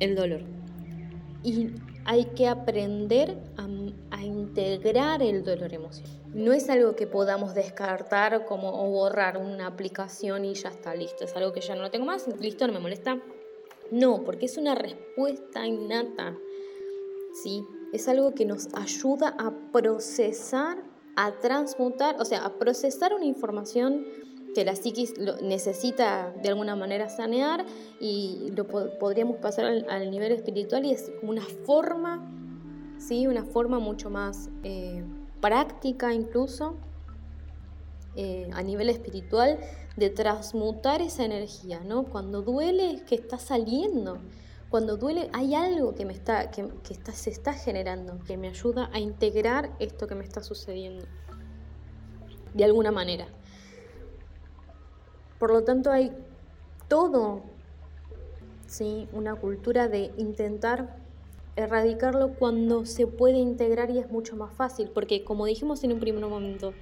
el 0.00 0.14
dolor. 0.14 0.40
Y 1.42 1.70
hay 2.04 2.24
que 2.36 2.48
aprender 2.48 3.38
a, 4.10 4.22
integrar 4.22 5.22
el 5.22 5.44
dolor 5.44 5.72
emocional. 5.72 6.10
No 6.32 6.52
es 6.52 6.68
algo 6.70 6.96
que 6.96 7.06
podamos 7.06 7.54
descartar 7.54 8.46
como 8.46 8.82
o 8.82 8.90
borrar 8.90 9.36
una 9.36 9.66
aplicación 9.66 10.44
y 10.44 10.54
ya 10.54 10.70
está 10.70 10.94
listo. 10.94 11.24
Es 11.24 11.36
algo 11.36 11.52
que 11.52 11.60
ya 11.60 11.74
no 11.74 11.82
lo 11.82 11.90
tengo 11.90 12.06
más, 12.06 12.26
listo, 12.40 12.66
no 12.66 12.72
me 12.72 12.80
molesta. 12.80 13.20
No, 13.90 14.24
porque 14.24 14.46
es 14.46 14.56
una 14.56 14.74
respuesta 14.74 15.66
innata. 15.66 16.34
¿sí? 17.42 17.66
Es 17.92 18.08
algo 18.08 18.34
que 18.34 18.44
nos 18.44 18.68
ayuda 18.74 19.36
a 19.38 19.52
procesar, 19.72 20.78
a 21.16 21.32
transmutar, 21.40 22.16
o 22.20 22.24
sea, 22.24 22.44
a 22.44 22.58
procesar 22.58 23.14
una 23.14 23.26
información 23.26 24.06
que 24.54 24.64
la 24.64 24.76
psiquis 24.76 25.14
necesita 25.42 26.32
de 26.42 26.48
alguna 26.48 26.76
manera 26.76 27.08
sanear 27.08 27.64
y 28.00 28.52
lo 28.56 28.66
podríamos 28.66 29.36
pasar 29.38 29.66
al, 29.66 30.10
nivel 30.10 30.32
espiritual 30.32 30.84
y 30.84 30.92
es 30.92 31.12
una 31.22 31.42
forma, 31.42 32.30
¿sí? 32.98 33.26
una 33.26 33.44
forma 33.44 33.78
mucho 33.78 34.10
más 34.10 34.48
eh, 34.62 35.04
práctica 35.40 36.14
incluso 36.14 36.76
eh, 38.16 38.48
a 38.52 38.62
nivel 38.62 38.88
espiritual 38.90 39.58
de 39.96 40.08
transmutar 40.08 41.02
esa 41.02 41.24
energía, 41.24 41.80
¿no? 41.80 42.04
Cuando 42.04 42.42
duele 42.42 42.92
es 42.92 43.02
que 43.02 43.16
está 43.16 43.38
saliendo, 43.38 44.18
cuando 44.70 44.96
duele 44.96 45.30
hay 45.32 45.54
algo 45.54 45.94
que, 45.94 46.04
me 46.04 46.12
está, 46.12 46.50
que, 46.50 46.68
está, 46.90 47.12
se 47.12 47.30
está 47.30 47.54
generando, 47.54 48.18
que 48.24 48.36
me 48.36 48.48
ayuda 48.48 48.88
a 48.92 49.00
integrar 49.00 49.70
esto 49.80 50.06
que 50.06 50.14
me 50.14 50.24
está 50.24 50.42
sucediendo, 50.42 51.04
de 52.54 52.64
alguna 52.64 52.92
manera. 52.92 53.26
Por 55.44 55.52
lo 55.52 55.62
tanto, 55.62 55.92
hay 55.92 56.10
todo, 56.88 57.42
¿sí? 58.66 59.08
una 59.12 59.34
cultura 59.34 59.88
de 59.88 60.10
intentar 60.16 60.96
erradicarlo 61.54 62.32
cuando 62.38 62.86
se 62.86 63.06
puede 63.06 63.36
integrar 63.36 63.90
y 63.90 63.98
es 63.98 64.10
mucho 64.10 64.36
más 64.36 64.54
fácil, 64.54 64.88
porque 64.88 65.22
como 65.22 65.44
dijimos 65.44 65.84
en 65.84 65.92
un 65.92 66.00
primer 66.00 66.24
momento, 66.24 66.72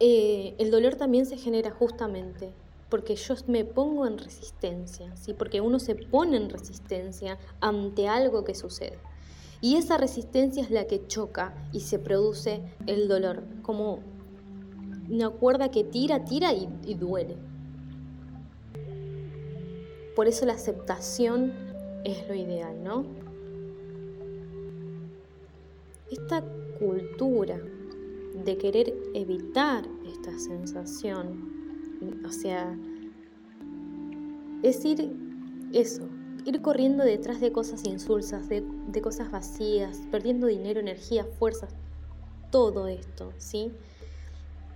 eh, 0.00 0.56
el 0.58 0.72
dolor 0.72 0.96
también 0.96 1.26
se 1.26 1.36
genera 1.36 1.70
justamente 1.70 2.52
porque 2.88 3.14
yo 3.14 3.36
me 3.46 3.64
pongo 3.64 4.04
en 4.08 4.18
resistencia, 4.18 5.16
¿sí? 5.16 5.32
porque 5.32 5.60
uno 5.60 5.78
se 5.78 5.94
pone 5.94 6.36
en 6.36 6.50
resistencia 6.50 7.38
ante 7.60 8.08
algo 8.08 8.44
que 8.44 8.56
sucede. 8.56 8.98
Y 9.60 9.76
esa 9.76 9.96
resistencia 9.96 10.60
es 10.60 10.72
la 10.72 10.88
que 10.88 11.06
choca 11.06 11.54
y 11.70 11.82
se 11.82 12.00
produce 12.00 12.62
el 12.88 13.06
dolor, 13.06 13.44
como 13.62 14.00
una 15.08 15.30
cuerda 15.30 15.70
que 15.70 15.84
tira, 15.84 16.24
tira 16.24 16.52
y, 16.52 16.94
duele. 16.94 17.36
Por 20.16 20.28
eso 20.28 20.46
la 20.46 20.54
aceptación 20.54 21.52
es 22.04 22.26
lo 22.28 22.34
ideal, 22.34 22.82
¿no? 22.82 23.04
Esta 26.10 26.44
cultura 26.78 27.60
de 28.44 28.56
querer 28.58 28.94
evitar 29.14 29.84
esta 30.06 30.38
sensación, 30.38 31.52
o 32.24 32.30
sea, 32.30 32.76
es 34.62 34.84
ir 34.84 35.12
eso, 35.72 36.08
ir 36.44 36.62
corriendo 36.62 37.04
detrás 37.04 37.40
de 37.40 37.50
cosas 37.50 37.84
insulsas, 37.84 38.48
de, 38.48 38.64
de 38.88 39.02
cosas 39.02 39.30
vacías, 39.30 40.02
perdiendo 40.10 40.46
dinero, 40.46 40.80
energía, 40.80 41.24
fuerzas, 41.38 41.74
todo 42.50 42.86
esto, 42.86 43.32
¿sí? 43.38 43.72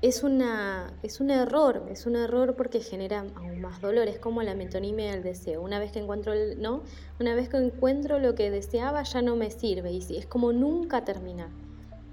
Es, 0.01 0.23
una, 0.23 0.93
es 1.03 1.21
un 1.21 1.31
error, 1.31 1.87
es 1.91 2.07
un 2.07 2.17
error 2.17 2.55
porque 2.55 2.81
genera 2.81 3.25
aún 3.35 3.61
más 3.61 3.81
dolor, 3.81 4.07
es 4.07 4.19
como 4.19 4.43
la 4.43 4.55
metonimia 4.55 5.11
del 5.11 5.23
deseo. 5.23 5.61
Una 5.61 5.79
vez 5.79 5.91
que 5.91 5.99
encuentro 5.99 6.33
el, 6.33 6.61
¿no? 6.63 6.83
Una 7.19 7.35
vez 7.35 7.49
que 7.49 7.57
encuentro 7.57 8.19
lo 8.19 8.35
que 8.35 8.51
deseaba 8.51 9.03
ya 9.03 9.23
no 9.23 9.35
me 9.35 9.51
sirve 9.51 9.91
y 9.91 10.17
es 10.17 10.27
como 10.27 10.53
nunca 10.53 11.05
terminar. 11.05 11.49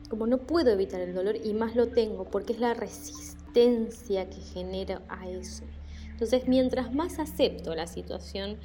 Como 0.09 0.25
no 0.25 0.39
puedo 0.39 0.71
evitar 0.71 0.99
el 1.01 1.13
dolor 1.13 1.35
y 1.43 1.53
más 1.53 1.75
lo 1.75 1.87
tengo 1.87 2.25
porque 2.25 2.53
es 2.53 2.59
la 2.59 2.73
resistencia 2.73 4.29
que 4.29 4.41
genera 4.41 5.01
a 5.07 5.27
eso. 5.29 5.63
Entonces, 6.09 6.47
mientras 6.47 6.93
más 6.93 7.19
acepto 7.19 7.75
la 7.75 7.87
situación, 7.87 8.57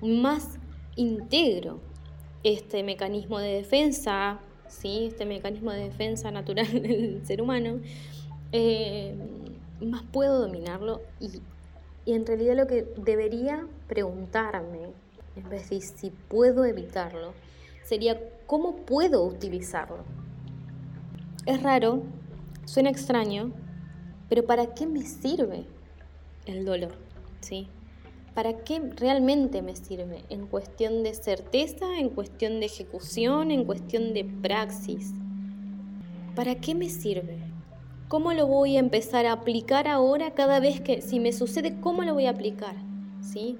más 0.00 0.58
integro 0.94 1.80
este 2.44 2.82
mecanismo 2.82 3.38
de 3.38 3.54
defensa 3.54 4.40
¿sí? 4.68 5.06
este 5.06 5.26
mecanismo 5.26 5.72
de 5.72 5.84
defensa 5.84 6.30
natural 6.30 6.66
del 6.82 7.22
ser 7.24 7.42
humano, 7.42 7.80
eh, 8.52 9.14
más 9.80 10.02
puedo 10.04 10.40
dominarlo 10.40 11.00
y, 11.20 11.42
y 12.04 12.14
en 12.14 12.26
realidad 12.26 12.56
lo 12.56 12.66
que 12.66 12.86
debería 12.96 13.66
preguntarme, 13.86 14.92
en 15.36 15.48
vez 15.48 15.70
de 15.70 15.80
si 15.80 16.10
puedo 16.10 16.64
evitarlo, 16.64 17.32
sería 17.84 18.18
cómo 18.46 18.76
puedo 18.76 19.24
utilizarlo. 19.24 20.04
Es 21.46 21.62
raro, 21.62 22.02
suena 22.64 22.90
extraño, 22.90 23.52
pero 24.28 24.44
¿para 24.44 24.74
qué 24.74 24.86
me 24.86 25.02
sirve 25.02 25.64
el 26.46 26.64
dolor? 26.64 26.94
¿Sí? 27.40 27.68
¿Para 28.34 28.58
qué 28.58 28.80
realmente 28.96 29.62
me 29.62 29.74
sirve? 29.74 30.24
En 30.28 30.46
cuestión 30.46 31.02
de 31.02 31.14
certeza, 31.14 31.98
en 31.98 32.10
cuestión 32.10 32.60
de 32.60 32.66
ejecución, 32.66 33.50
en 33.50 33.64
cuestión 33.64 34.14
de 34.14 34.24
praxis. 34.24 35.12
¿Para 36.36 36.54
qué 36.54 36.74
me 36.74 36.88
sirve? 36.88 37.47
¿Cómo 38.08 38.32
lo 38.32 38.46
voy 38.46 38.76
a 38.76 38.80
empezar 38.80 39.26
a 39.26 39.32
aplicar 39.32 39.86
ahora 39.86 40.30
cada 40.30 40.60
vez 40.60 40.80
que, 40.80 41.02
si 41.02 41.20
me 41.20 41.30
sucede, 41.34 41.78
cómo 41.78 42.04
lo 42.04 42.14
voy 42.14 42.24
a 42.24 42.30
aplicar? 42.30 42.74
¿Sí? 43.20 43.58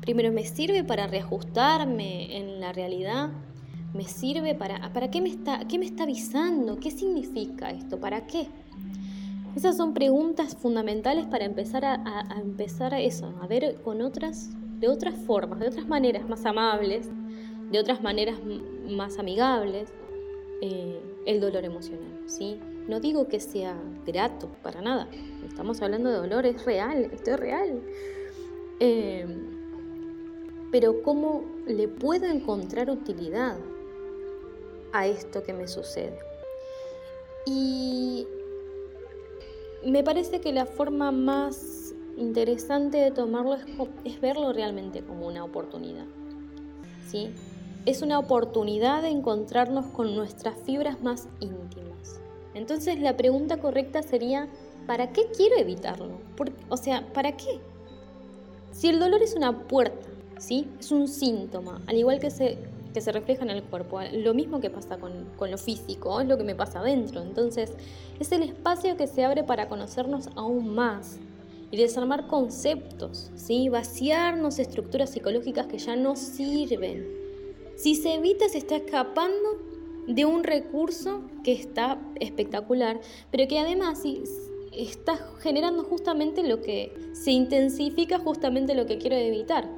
Primero, 0.00 0.32
¿me 0.32 0.44
sirve 0.44 0.82
para 0.82 1.06
reajustarme 1.06 2.38
en 2.38 2.58
la 2.58 2.72
realidad? 2.72 3.28
¿Me 3.92 4.04
sirve 4.04 4.54
para, 4.54 4.94
para 4.94 5.10
qué, 5.10 5.20
me 5.20 5.28
está, 5.28 5.68
qué 5.68 5.78
me 5.78 5.84
está 5.84 6.04
avisando? 6.04 6.78
¿Qué 6.80 6.90
significa 6.90 7.70
esto? 7.70 8.00
¿Para 8.00 8.26
qué? 8.26 8.46
Esas 9.54 9.76
son 9.76 9.92
preguntas 9.92 10.56
fundamentales 10.56 11.26
para 11.26 11.44
empezar 11.44 11.84
a, 11.84 12.24
empezar 12.40 12.94
a 12.94 13.00
eso, 13.00 13.34
a 13.42 13.46
ver 13.46 13.82
con 13.82 14.00
otras, 14.00 14.48
de 14.80 14.88
otras 14.88 15.14
formas, 15.26 15.60
de 15.60 15.68
otras 15.68 15.86
maneras 15.86 16.26
más 16.26 16.46
amables, 16.46 17.10
de 17.70 17.78
otras 17.78 18.00
maneras 18.00 18.38
más 18.88 19.18
amigables, 19.18 19.92
eh, 20.62 20.98
el 21.26 21.40
dolor 21.42 21.66
emocional, 21.66 22.22
¿sí? 22.24 22.58
No 22.88 23.00
digo 23.00 23.28
que 23.28 23.40
sea 23.40 23.76
grato, 24.06 24.48
para 24.62 24.80
nada. 24.80 25.08
Estamos 25.46 25.80
hablando 25.82 26.10
de 26.10 26.16
dolor, 26.16 26.46
es 26.46 26.64
real, 26.64 27.10
esto 27.12 27.32
es 27.32 27.40
real. 27.40 27.80
Eh, 28.80 29.26
pero 30.72 31.02
¿cómo 31.02 31.44
le 31.66 31.86
puedo 31.86 32.26
encontrar 32.26 32.90
utilidad 32.90 33.58
a 34.92 35.06
esto 35.06 35.42
que 35.42 35.52
me 35.52 35.68
sucede? 35.68 36.18
Y 37.44 38.26
me 39.84 40.02
parece 40.02 40.40
que 40.40 40.52
la 40.52 40.64
forma 40.64 41.12
más 41.12 41.94
interesante 42.16 42.98
de 42.98 43.10
tomarlo 43.10 43.56
es, 44.04 44.20
verlo 44.20 44.52
realmente 44.52 45.02
como 45.02 45.26
una 45.26 45.44
oportunidad. 45.44 46.06
¿sí? 47.06 47.30
Es 47.84 48.00
una 48.00 48.18
oportunidad 48.18 49.02
de 49.02 49.08
encontrarnos 49.08 49.86
con 49.86 50.14
nuestras 50.14 50.56
fibras 50.64 51.02
más 51.02 51.28
íntimas. 51.40 52.21
Entonces 52.54 53.00
la 53.00 53.16
pregunta 53.16 53.58
correcta 53.58 54.02
sería, 54.02 54.48
¿para 54.86 55.12
qué 55.12 55.26
quiero 55.36 55.56
evitarlo? 55.56 56.18
o 56.68 56.76
sea, 56.76 57.06
¿para 57.12 57.36
qué? 57.36 57.60
Si 58.72 58.88
el 58.88 58.98
dolor 58.98 59.22
es 59.22 59.34
una 59.34 59.66
puerta, 59.66 60.08
¿sí? 60.38 60.68
es 60.78 60.90
un 60.90 61.08
síntoma, 61.08 61.82
al 61.86 61.96
igual 61.96 62.18
que 62.20 62.30
se 62.30 62.58
que 62.92 63.00
se 63.00 63.12
refleja 63.12 63.42
en 63.42 63.50
el 63.50 63.62
cuerpo. 63.62 64.00
Lo 64.12 64.34
mismo 64.34 64.60
que 64.60 64.70
pasa 64.70 64.98
con, 64.98 65.26
lo 65.50 65.58
físico, 65.58 66.20
es 66.20 66.28
lo 66.28 66.36
que 66.36 66.44
me 66.44 66.54
pasa 66.54 66.80
adentro. 66.80 67.22
Entonces, 67.22 67.72
es 68.20 68.32
el 68.32 68.42
espacio 68.42 68.96
que 68.96 69.06
se 69.06 69.24
abre 69.24 69.42
para 69.44 69.68
conocernos 69.68 70.28
aún 70.36 70.74
más 70.74 71.18
y 71.70 71.76
desarmar 71.76 72.26
conceptos, 72.26 73.30
¿sí? 73.34 73.68
vaciarnos 73.68 74.58
estructuras 74.58 75.10
psicológicas 75.10 75.66
que 75.66 75.78
ya 75.78 75.96
no 75.96 76.16
sirven. 76.16 77.08
Si 77.76 77.94
se 77.94 78.14
evita, 78.14 78.48
se 78.48 78.58
está 78.58 78.76
escapando 78.76 79.71
de 80.06 80.24
un 80.24 80.44
recurso 80.44 81.22
que 81.44 81.52
está 81.52 82.00
espectacular, 82.20 83.00
pero 83.30 83.46
que 83.48 83.58
además 83.58 84.02
está 84.72 85.16
generando 85.40 85.84
justamente 85.84 86.42
lo 86.42 86.60
que 86.60 86.92
se 87.12 87.30
intensifica 87.30 88.18
justamente 88.18 88.74
lo 88.74 88.86
que 88.86 88.98
quiero 88.98 89.16
evitar. 89.16 89.68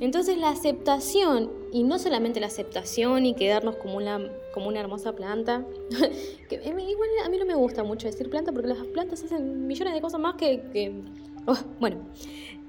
Entonces 0.00 0.38
la 0.38 0.48
aceptación, 0.48 1.50
y 1.72 1.82
no 1.82 1.98
solamente 1.98 2.40
la 2.40 2.46
aceptación 2.46 3.26
y 3.26 3.34
quedarnos 3.34 3.76
como 3.76 3.98
una, 3.98 4.18
como 4.54 4.68
una 4.68 4.80
hermosa 4.80 5.14
planta, 5.14 5.66
que 6.48 6.54
igual 6.56 7.08
a 7.24 7.28
mí 7.28 7.36
no 7.38 7.44
me 7.44 7.54
gusta 7.54 7.84
mucho 7.84 8.06
decir 8.06 8.30
planta 8.30 8.50
porque 8.50 8.68
las 8.68 8.78
plantas 8.78 9.22
hacen 9.22 9.66
millones 9.66 9.92
de 9.92 10.00
cosas 10.00 10.20
más 10.20 10.36
que, 10.36 11.02
oh, 11.46 11.54
bueno, 11.78 11.98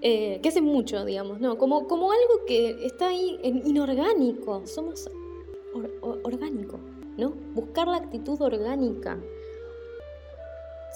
eh, 0.01 0.39
que 0.43 0.49
hacen 0.49 0.65
mucho, 0.65 1.05
digamos, 1.05 1.39
¿no? 1.39 1.57
Como, 1.57 1.87
como 1.87 2.11
algo 2.11 2.45
que 2.45 2.85
está 2.85 3.07
ahí 3.07 3.39
inorgánico, 3.43 4.67
somos 4.67 5.09
orgánico, 6.01 6.79
¿no? 7.17 7.33
Buscar 7.53 7.87
la 7.87 7.97
actitud 7.97 8.41
orgánica, 8.41 9.17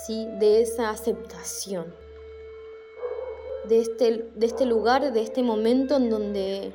¿sí? 0.05 0.25
De 0.39 0.61
esa 0.61 0.89
aceptación 0.89 1.85
de 3.67 3.79
este, 3.81 4.29
de 4.35 4.45
este 4.45 4.65
lugar, 4.65 5.11
de 5.11 5.21
este 5.21 5.43
momento 5.43 5.95
en 5.95 6.09
donde 6.09 6.73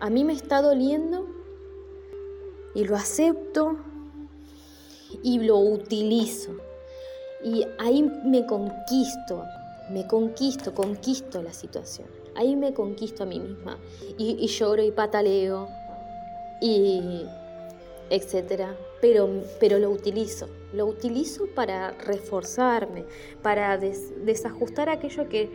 a 0.00 0.10
mí 0.10 0.24
me 0.24 0.32
está 0.32 0.62
doliendo 0.62 1.26
y 2.74 2.84
lo 2.84 2.96
acepto 2.96 3.76
y 5.22 5.38
lo 5.40 5.58
utilizo. 5.58 6.52
Y 7.44 7.66
ahí 7.78 8.02
me 8.24 8.46
conquisto, 8.46 9.44
me 9.90 10.06
conquisto, 10.06 10.74
conquisto 10.74 11.42
la 11.42 11.52
situación. 11.52 12.08
Ahí 12.34 12.56
me 12.56 12.74
conquisto 12.74 13.22
a 13.22 13.26
mí 13.26 13.38
misma. 13.38 13.78
Y, 14.18 14.36
y 14.40 14.46
lloro 14.48 14.82
y 14.82 14.90
pataleo 14.90 15.68
y 16.60 17.26
etcétera. 18.10 18.74
Pero, 19.00 19.28
pero 19.60 19.78
lo 19.78 19.90
utilizo. 19.90 20.48
Lo 20.72 20.86
utilizo 20.86 21.46
para 21.54 21.90
reforzarme, 21.92 23.04
para 23.42 23.78
desajustar 23.78 24.88
aquello 24.88 25.28
que 25.28 25.50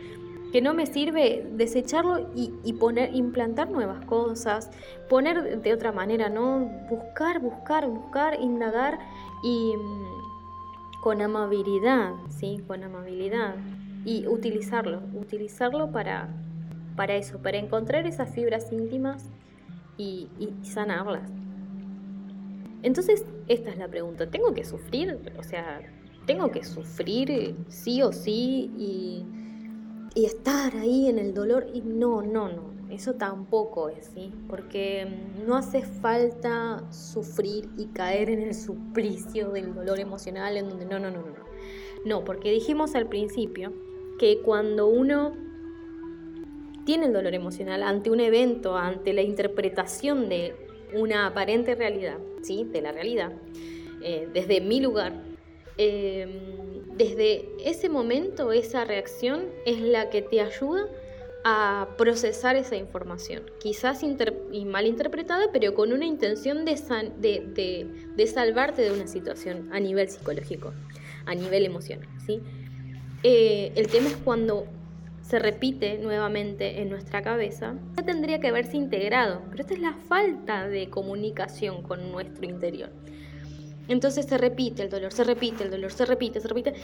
que 0.52 0.60
no 0.60 0.74
me 0.74 0.86
sirve 0.86 1.46
desecharlo 1.52 2.28
y, 2.34 2.72
poner, 2.74 3.14
implantar 3.14 3.70
nuevas 3.70 4.04
cosas, 4.04 4.70
poner 5.08 5.60
de 5.60 5.72
otra 5.72 5.92
manera, 5.92 6.28
¿no? 6.28 6.58
Buscar, 6.88 7.40
buscar, 7.40 7.86
buscar, 7.88 8.40
indagar 8.40 8.98
y 9.44 9.74
mm, 9.76 11.00
con 11.02 11.22
amabilidad, 11.22 12.12
¿sí? 12.30 12.62
Con 12.66 12.82
amabilidad. 12.82 13.54
Y 14.04 14.26
utilizarlo, 14.26 15.02
utilizarlo 15.14 15.92
para, 15.92 16.28
para 16.96 17.14
eso, 17.16 17.38
para 17.38 17.58
encontrar 17.58 18.06
esas 18.06 18.30
fibras 18.34 18.72
íntimas 18.72 19.24
y, 20.00 20.28
y 20.38 20.64
sanarlas. 20.64 21.30
Entonces, 22.82 23.24
esta 23.48 23.70
es 23.70 23.78
la 23.78 23.88
pregunta. 23.88 24.30
¿Tengo 24.30 24.54
que 24.54 24.64
sufrir? 24.64 25.18
O 25.38 25.42
sea, 25.42 25.80
¿tengo 26.26 26.50
que 26.50 26.64
sufrir 26.64 27.56
sí 27.68 28.02
o 28.02 28.12
sí? 28.12 28.70
Y 28.78 29.26
y 30.14 30.24
estar 30.24 30.76
ahí 30.76 31.08
en 31.08 31.18
el 31.18 31.34
dolor 31.34 31.66
y 31.72 31.82
no, 31.82 32.22
no, 32.22 32.48
no, 32.48 32.72
eso 32.90 33.14
tampoco 33.14 33.88
es, 33.88 34.10
¿sí? 34.14 34.32
Porque 34.48 35.06
mm, 35.06 35.46
no 35.46 35.56
hace 35.56 35.82
falta 35.82 36.82
sufrir 36.90 37.68
y 37.76 37.86
caer 37.86 38.30
en 38.30 38.40
el 38.40 38.54
suplicio 38.54 39.50
del 39.50 39.74
dolor 39.74 40.00
emocional 40.00 40.56
en 40.56 40.68
donde 40.68 40.86
no, 40.86 40.98
no, 40.98 41.10
no, 41.10 41.20
no. 41.20 41.50
No, 42.04 42.24
porque 42.24 42.50
dijimos 42.50 42.94
al 42.94 43.08
principio 43.08 43.72
que 44.18 44.40
cuando 44.42 44.86
uno 44.88 45.32
tiene 46.90 47.06
el 47.06 47.12
dolor 47.12 47.36
emocional 47.36 47.84
ante 47.84 48.10
un 48.10 48.18
evento, 48.18 48.76
ante 48.76 49.12
la 49.12 49.22
interpretación 49.22 50.28
de 50.28 50.56
una 50.92 51.28
aparente 51.28 51.76
realidad, 51.76 52.18
¿sí? 52.42 52.64
De 52.64 52.82
la 52.82 52.90
realidad, 52.90 53.30
eh, 54.02 54.28
desde 54.34 54.60
mi 54.60 54.80
lugar, 54.80 55.12
eh, 55.78 56.26
desde 56.96 57.48
ese 57.64 57.88
momento, 57.88 58.50
esa 58.50 58.84
reacción 58.84 59.44
es 59.66 59.80
la 59.80 60.10
que 60.10 60.20
te 60.20 60.40
ayuda 60.40 60.88
a 61.44 61.90
procesar 61.96 62.56
esa 62.56 62.74
información, 62.74 63.44
quizás 63.60 64.02
malinterpretada, 64.66 65.52
pero 65.52 65.74
con 65.74 65.92
una 65.92 66.06
intención 66.06 66.64
de, 66.64 66.74
de, 67.20 68.26
salvarte 68.26 68.82
de 68.82 68.90
una 68.90 69.06
situación 69.06 69.68
a 69.72 69.78
nivel 69.78 70.08
psicológico, 70.08 70.72
a 71.24 71.36
nivel 71.36 71.66
emocional. 71.66 72.08
¿sí? 72.26 72.40
Eh, 73.22 73.70
el 73.76 73.86
tema 73.86 74.08
es 74.08 74.16
cuando 74.16 74.66
se 75.30 75.38
repite 75.38 75.96
nuevamente 75.98 76.82
en 76.82 76.88
nuestra 76.88 77.22
cabeza, 77.22 77.76
ya 77.96 78.02
tendría 78.02 78.40
que 78.40 78.48
haberse 78.48 78.76
integrado, 78.76 79.42
pero 79.48 79.62
esta 79.62 79.74
es 79.74 79.80
la 79.80 79.94
falta 79.94 80.68
de 80.68 80.90
comunicación 80.90 81.82
con 81.82 82.10
nuestro 82.10 82.44
interior. 82.44 82.90
Entonces 83.86 84.26
se 84.26 84.36
repite 84.38 84.82
el 84.82 84.90
dolor, 84.90 85.12
se 85.12 85.22
repite 85.22 85.62
el 85.62 85.70
dolor, 85.70 85.92
se 85.92 86.04
repite, 86.04 86.40
se 86.40 86.48
repite. 86.48 86.74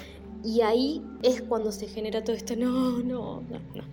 Y 0.45 0.61
ahí 0.61 1.03
es 1.25 1.43
cuando 1.43 1.73
se 1.73 1.89
genera 1.89 2.23
todo 2.23 2.37
esto, 2.37 2.55
no, 2.55 2.99
no, 3.03 3.41
no, 3.51 3.59
no. 3.75 3.85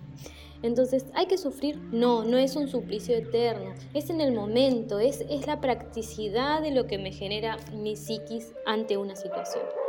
Entonces, 0.62 1.04
¿hay 1.14 1.26
que 1.26 1.36
sufrir? 1.36 1.76
No, 1.90 2.24
no 2.24 2.38
es 2.38 2.54
un 2.54 2.68
suplicio 2.68 3.16
eterno, 3.16 3.74
es 3.92 4.08
en 4.08 4.20
el 4.20 4.32
momento, 4.32 5.00
es, 5.00 5.20
es 5.28 5.48
la 5.48 5.60
practicidad 5.60 6.62
de 6.62 6.70
lo 6.70 6.86
que 6.86 6.96
me 6.96 7.10
genera 7.10 7.56
mi 7.72 7.96
psiquis 7.96 8.52
ante 8.66 8.96
una 8.96 9.16
situación. 9.16 9.83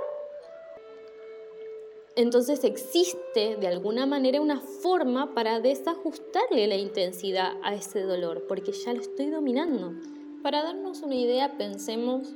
Entonces 2.18 2.64
existe 2.64 3.58
de 3.58 3.68
alguna 3.68 4.06
manera 4.06 4.40
una 4.40 4.62
forma 4.62 5.34
para 5.34 5.60
desajustarle 5.60 6.66
la 6.66 6.78
intensidad 6.78 7.58
a 7.62 7.76
ese 7.76 8.04
dolor, 8.04 8.46
porque 8.48 8.72
ya 8.72 8.94
lo 8.94 9.02
estoy 9.02 9.30
dominando 9.30 9.94
Para 10.42 10.64
darnos 10.64 11.02
una 11.02 11.16
idea, 11.16 11.58
pensemos 11.58 12.34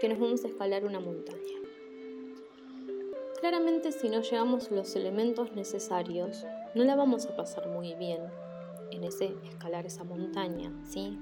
que 0.00 0.08
nos 0.08 0.18
vamos 0.18 0.44
a 0.44 0.48
escalar 0.48 0.84
una 0.84 1.00
montaña. 1.00 1.40
Claramente 3.40 3.92
si 3.92 4.08
no 4.08 4.22
llevamos 4.22 4.70
los 4.70 4.96
elementos 4.96 5.52
necesarios, 5.52 6.44
no 6.74 6.84
la 6.84 6.96
vamos 6.96 7.26
a 7.26 7.36
pasar 7.36 7.68
muy 7.68 7.94
bien 7.94 8.20
en 8.92 9.04
ese 9.04 9.34
escalar 9.44 9.84
esa 9.84 10.04
montaña, 10.04 10.72
¿sí? 10.88 11.18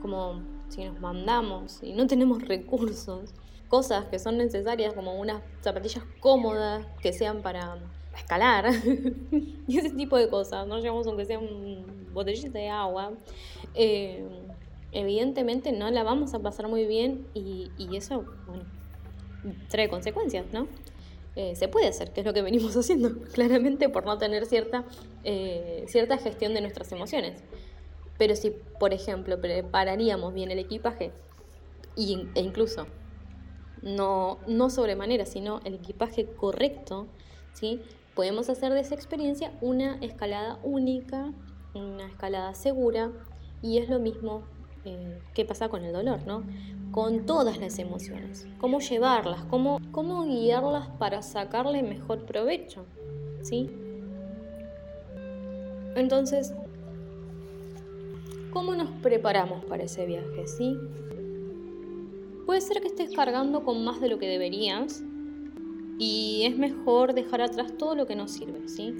Como 0.00 0.42
si 0.68 0.84
nos 0.84 1.00
mandamos 1.00 1.82
y 1.82 1.92
no 1.92 2.06
tenemos 2.06 2.42
recursos, 2.42 3.34
cosas 3.70 4.04
que 4.06 4.18
son 4.18 4.36
necesarias 4.36 4.92
como 4.92 5.18
unas 5.18 5.42
zapatillas 5.62 6.04
cómodas 6.18 6.84
que 7.00 7.12
sean 7.12 7.40
para 7.40 7.78
escalar 8.14 8.70
y 9.68 9.78
ese 9.78 9.90
tipo 9.90 10.18
de 10.18 10.28
cosas, 10.28 10.66
no 10.66 10.80
llevamos 10.80 11.06
aunque 11.06 11.24
sea 11.24 11.38
un 11.38 12.10
botellita 12.12 12.58
de 12.58 12.68
agua, 12.68 13.12
eh, 13.74 14.26
evidentemente 14.92 15.70
no 15.70 15.88
la 15.90 16.02
vamos 16.02 16.34
a 16.34 16.40
pasar 16.40 16.68
muy 16.68 16.84
bien 16.84 17.26
y, 17.32 17.70
eso, 17.96 18.24
trae 19.68 19.88
consecuencias, 19.88 20.46
¿no? 20.52 20.66
Eh, 21.36 21.54
se 21.54 21.68
puede 21.68 21.86
hacer, 21.86 22.12
que 22.12 22.20
es 22.20 22.26
lo 22.26 22.34
que 22.34 22.42
venimos 22.42 22.76
haciendo, 22.76 23.22
claramente 23.32 23.88
por 23.88 24.04
no 24.04 24.18
tener 24.18 24.46
cierta, 24.46 24.84
eh, 25.22 25.84
cierta 25.86 26.18
gestión 26.18 26.54
de 26.54 26.60
nuestras 26.60 26.90
emociones. 26.90 27.40
Pero 28.18 28.34
si, 28.34 28.50
por 28.80 28.92
ejemplo, 28.92 29.40
prepararíamos 29.40 30.34
bien 30.34 30.50
el 30.50 30.58
equipaje 30.58 31.12
e 31.96 32.40
incluso 32.40 32.86
no, 33.82 34.38
no 34.46 34.70
sobremanera, 34.70 35.26
sino 35.26 35.60
el 35.64 35.74
equipaje 35.74 36.26
correcto, 36.26 37.06
¿sí? 37.52 37.80
podemos 38.14 38.50
hacer 38.50 38.72
de 38.72 38.80
esa 38.80 38.94
experiencia 38.94 39.52
una 39.60 39.96
escalada 40.00 40.58
única, 40.62 41.32
una 41.74 42.06
escalada 42.06 42.54
segura, 42.54 43.10
y 43.62 43.78
es 43.78 43.88
lo 43.88 43.98
mismo 43.98 44.42
eh, 44.84 45.18
que 45.34 45.44
pasa 45.44 45.68
con 45.68 45.84
el 45.84 45.92
dolor, 45.92 46.26
¿no? 46.26 46.42
Con 46.90 47.26
todas 47.26 47.58
las 47.58 47.78
emociones. 47.78 48.46
Cómo 48.58 48.80
llevarlas, 48.80 49.44
cómo, 49.44 49.80
cómo 49.92 50.24
guiarlas 50.24 50.88
para 50.98 51.22
sacarle 51.22 51.82
mejor 51.82 52.24
provecho, 52.24 52.84
¿sí? 53.42 53.70
Entonces, 55.94 56.54
¿cómo 58.52 58.74
nos 58.74 58.90
preparamos 59.02 59.64
para 59.64 59.84
ese 59.84 60.06
viaje, 60.06 60.46
sí? 60.46 60.78
Puede 62.50 62.62
ser 62.62 62.80
que 62.80 62.88
estés 62.88 63.14
cargando 63.14 63.62
con 63.62 63.84
más 63.84 64.00
de 64.00 64.08
lo 64.08 64.18
que 64.18 64.26
deberías 64.26 65.04
y 66.00 66.42
es 66.46 66.58
mejor 66.58 67.14
dejar 67.14 67.42
atrás 67.42 67.78
todo 67.78 67.94
lo 67.94 68.08
que 68.08 68.16
no 68.16 68.26
sirve, 68.26 68.66
¿sí? 68.68 68.92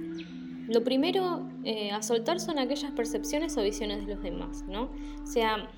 Lo 0.68 0.84
primero 0.84 1.48
eh, 1.64 1.90
a 1.90 2.00
soltar 2.00 2.38
son 2.38 2.60
aquellas 2.60 2.92
percepciones 2.92 3.56
o 3.56 3.62
visiones 3.62 4.06
de 4.06 4.14
los 4.14 4.22
demás, 4.22 4.62
¿no? 4.68 4.88
O 5.20 5.26
sea, 5.26 5.68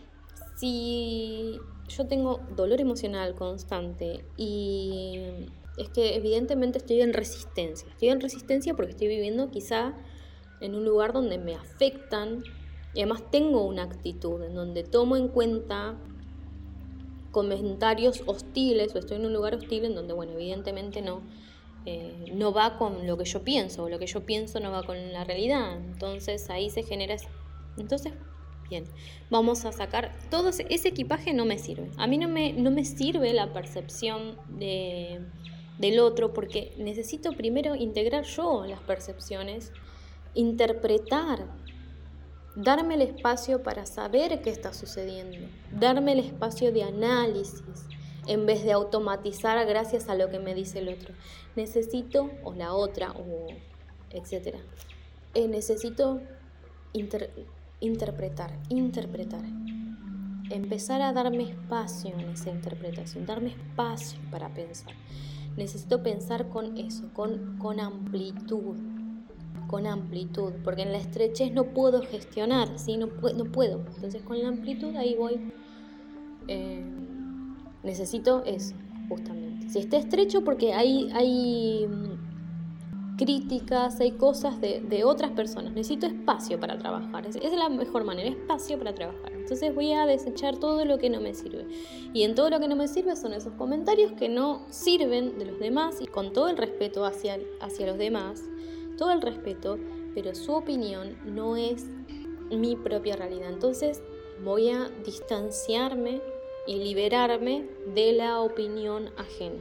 si 0.55 1.59
yo 1.89 2.07
tengo 2.07 2.41
dolor 2.55 2.79
emocional 2.79 3.35
constante 3.37 4.23
y 4.37 5.21
es 5.79 5.89
que 5.95 6.15
evidentemente 6.15 6.77
estoy 6.77 7.01
en 7.01 7.15
resistencia, 7.15 7.89
estoy 7.89 8.11
en 8.11 8.21
resistencia 8.21 8.75
porque 8.75 8.91
estoy 8.91 9.09
viviendo 9.09 9.51
quizá 9.51 9.95
en 10.61 10.75
un 10.75 10.85
lugar 10.85 11.15
donde 11.15 11.39
me 11.39 11.55
afectan 11.55 12.45
y 12.93 13.01
además 13.01 13.31
tengo 13.31 13.65
una 13.65 13.85
actitud 13.85 14.43
en 14.43 14.55
donde 14.55 14.85
tomo 14.85 15.17
en 15.17 15.29
cuenta 15.29 15.97
comentarios 17.33 18.23
hostiles 18.27 18.95
o 18.95 18.99
estoy 18.99 19.17
en 19.17 19.27
un 19.27 19.33
lugar 19.33 19.55
hostil 19.55 19.87
en 19.87 19.95
donde, 19.95 20.13
bueno, 20.13 20.33
evidentemente 20.35 21.03
no, 21.03 21.23
eh, 21.87 22.31
no 22.33 22.53
va 22.53 22.79
con 22.79 23.07
lo 23.07 23.19
que 23.19 23.25
yo 23.25 23.43
pienso 23.43 23.85
o 23.85 23.89
lo 23.89 23.99
que 23.99 24.07
yo 24.07 24.25
pienso 24.25 24.61
no 24.61 24.71
va 24.71 24.85
con 24.85 25.13
la 25.13 25.25
realidad. 25.25 25.77
Entonces 25.79 26.49
ahí 26.51 26.71
se 26.71 26.85
genera... 26.85 27.17
Entonces, 27.79 28.13
bien, 28.69 28.85
vamos 29.31 29.65
a 29.65 29.73
sacar 29.73 30.13
todo 30.31 30.51
ese, 30.51 30.89
equipaje 30.89 31.33
no 31.33 31.45
me 31.45 31.59
sirve. 31.59 31.91
A 31.97 32.07
mí 32.07 32.19
no 32.19 32.29
me, 32.29 32.53
no 32.53 32.71
me 32.71 32.85
sirve 32.85 33.33
la 33.33 33.53
percepción 33.53 34.37
de, 34.59 35.21
del 35.79 35.99
otro 35.99 36.35
porque 36.35 36.75
necesito 36.77 37.33
primero 37.33 37.75
integrar 37.75 38.25
yo 38.25 38.67
las 38.67 38.81
percepciones, 38.81 39.73
interpretar 40.35 41.47
darme 42.55 42.95
el 42.95 43.03
espacio 43.03 43.63
para 43.63 43.87
saber 43.87 44.43
qué 44.43 44.51
está 44.51 44.73
sucediendo, 44.73 45.39
darme 45.73 46.13
el 46.13 46.19
espacio 46.21 46.73
de 46.73 46.83
análisis 46.83 47.87
en 48.27 48.47
vez 48.47 48.63
de 48.65 48.73
automatizar 48.73 49.65
gracias 49.67 50.09
a 50.09 50.15
lo 50.15 50.31
que 50.31 50.39
me 50.39 50.55
dice 50.55 50.79
el 50.79 50.89
otro. 50.89 51.15
Necesito, 51.57 52.31
o 52.45 52.55
la 52.55 52.73
otra, 52.73 53.13
o 53.13 53.49
etcétera. 54.11 54.59
Eh, 55.35 55.49
necesito 55.49 56.21
interpretar, 57.81 58.53
interpretar. 58.69 59.43
Empezar 60.51 61.01
a 61.01 61.13
darme 61.13 61.45
espacio 61.45 62.11
en 62.19 62.29
esa 62.31 62.51
interpretación, 62.51 63.25
darme 63.25 63.51
espacio 63.51 64.19
para 64.31 64.53
pensar. 64.53 64.93
Necesito 65.57 66.03
pensar 66.03 66.49
con 66.49 66.77
eso, 66.77 67.11
con, 67.15 67.59
con 67.59 67.81
amplitud, 67.81 68.77
con 69.73 69.87
amplitud, 69.87 70.53
porque 70.63 70.83
en 70.83 70.93
la 70.93 70.99
estrechez 70.99 71.51
no 71.51 71.65
puedo 71.65 72.03
gestionar, 72.03 72.79
¿sí? 72.79 72.99
no, 72.99 73.07
no 73.07 73.45
puedo. 73.47 73.81
Entonces 73.95 74.21
con 74.21 74.39
la 74.39 74.49
amplitud 74.49 74.95
ahí 74.97 75.15
voy. 75.15 75.51
Eh, 76.47 76.85
necesito 77.83 78.45
eso, 78.45 78.75
justamente. 79.09 79.71
Si 79.71 79.79
está 79.79 79.97
estrecho, 79.97 80.45
porque 80.45 80.75
hay, 80.75 81.09
hay 81.15 81.87
mm, 81.87 83.17
críticas, 83.17 83.99
hay 83.99 84.11
cosas 84.13 84.61
de, 84.61 85.05
otras 85.07 85.31
personas. 85.31 85.73
Necesito 85.73 86.05
espacio 86.05 86.61
para 86.61 86.77
trabajar. 86.77 87.27
Esa 87.27 87.39
es 87.39 87.55
la 87.55 87.71
mejor 87.71 88.05
manera, 88.05 88.29
espacio 88.29 88.77
para 88.77 88.95
trabajar. 88.95 89.33
Entonces 89.33 89.75
voy 89.75 89.95
a 89.95 90.05
desechar 90.05 90.59
todo 90.59 90.85
lo 90.85 90.99
que 90.99 91.09
no 91.09 91.23
me 91.23 91.33
sirve. 91.33 91.67
Y 92.13 92.25
en 92.25 92.35
todo 92.35 92.51
lo 92.51 92.61
que 92.61 92.69
no 92.69 92.77
me 92.77 92.89
sirve 92.89 93.17
son 93.17 93.33
esos 93.33 93.55
comentarios 93.55 94.13
que 94.13 94.29
no 94.29 94.67
sirven 94.69 95.39
de 95.39 95.47
los 95.47 95.59
demás 95.59 96.03
y 96.03 96.09
con 96.09 96.35
todo 96.35 96.49
el 96.51 96.59
respeto 96.59 97.07
hacia, 97.07 97.39
hacia 97.63 97.87
los 97.87 97.97
demás 97.97 98.45
todo 99.03 99.11
el 99.11 99.21
respeto, 99.21 99.81
pero 100.15 100.33
su 100.33 100.53
opinión 100.53 101.19
no 101.25 101.57
es 101.57 101.87
mi 102.53 102.77
propia 102.77 103.17
realidad. 103.17 103.51
Entonces 103.51 104.01
voy 104.45 104.71
a 104.71 104.91
distanciarme 105.05 106.21
y 106.69 106.77
liberarme 106.77 107.67
de 107.97 108.13
la 108.13 108.39
opinión 108.39 109.11
ajena. 109.17 109.61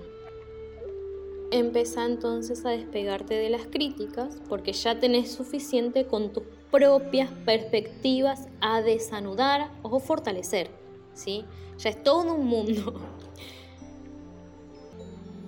Empezá 1.49 2.05
entonces 2.05 2.63
a 2.67 2.69
despegarte 2.69 3.33
de 3.33 3.49
las 3.49 3.65
críticas 3.65 4.39
porque 4.47 4.73
ya 4.73 4.99
tenés 4.99 5.31
suficiente 5.31 6.05
con 6.05 6.31
tus 6.31 6.43
propias 6.69 7.31
perspectivas 7.43 8.47
a 8.61 8.83
desanudar 8.83 9.71
o 9.81 9.99
fortalecer. 9.99 10.69
¿sí? 11.15 11.45
Ya 11.79 11.89
es 11.89 12.03
todo 12.03 12.35
un 12.35 12.45
mundo. 12.45 12.93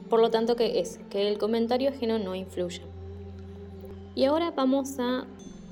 Por 0.10 0.20
lo 0.20 0.32
tanto, 0.32 0.56
que 0.56 0.80
es 0.80 1.00
que 1.12 1.30
el 1.30 1.38
comentario 1.38 1.92
ajeno 1.92 2.18
no 2.18 2.34
influya. 2.34 2.82
Y 4.16 4.26
ahora 4.26 4.52
vamos 4.52 5.00
a 5.00 5.26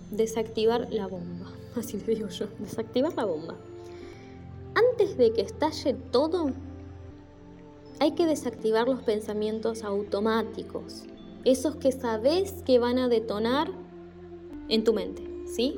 desactivar 0.09 0.91
la 0.91 1.07
bomba. 1.07 1.51
Así 1.75 1.97
le 1.97 2.15
digo 2.15 2.27
yo, 2.29 2.47
desactivar 2.59 3.13
la 3.15 3.25
bomba. 3.25 3.55
Antes 4.73 5.17
de 5.17 5.31
que 5.31 5.41
estalle 5.41 5.93
todo, 6.11 6.51
hay 7.99 8.11
que 8.11 8.25
desactivar 8.25 8.87
los 8.87 9.01
pensamientos 9.03 9.83
automáticos. 9.83 11.03
Esos 11.43 11.75
que 11.75 11.91
sabes 11.91 12.63
que 12.65 12.79
van 12.79 12.97
a 12.97 13.09
detonar 13.09 13.69
en 14.69 14.83
tu 14.83 14.93
mente, 14.93 15.23
¿sí? 15.45 15.75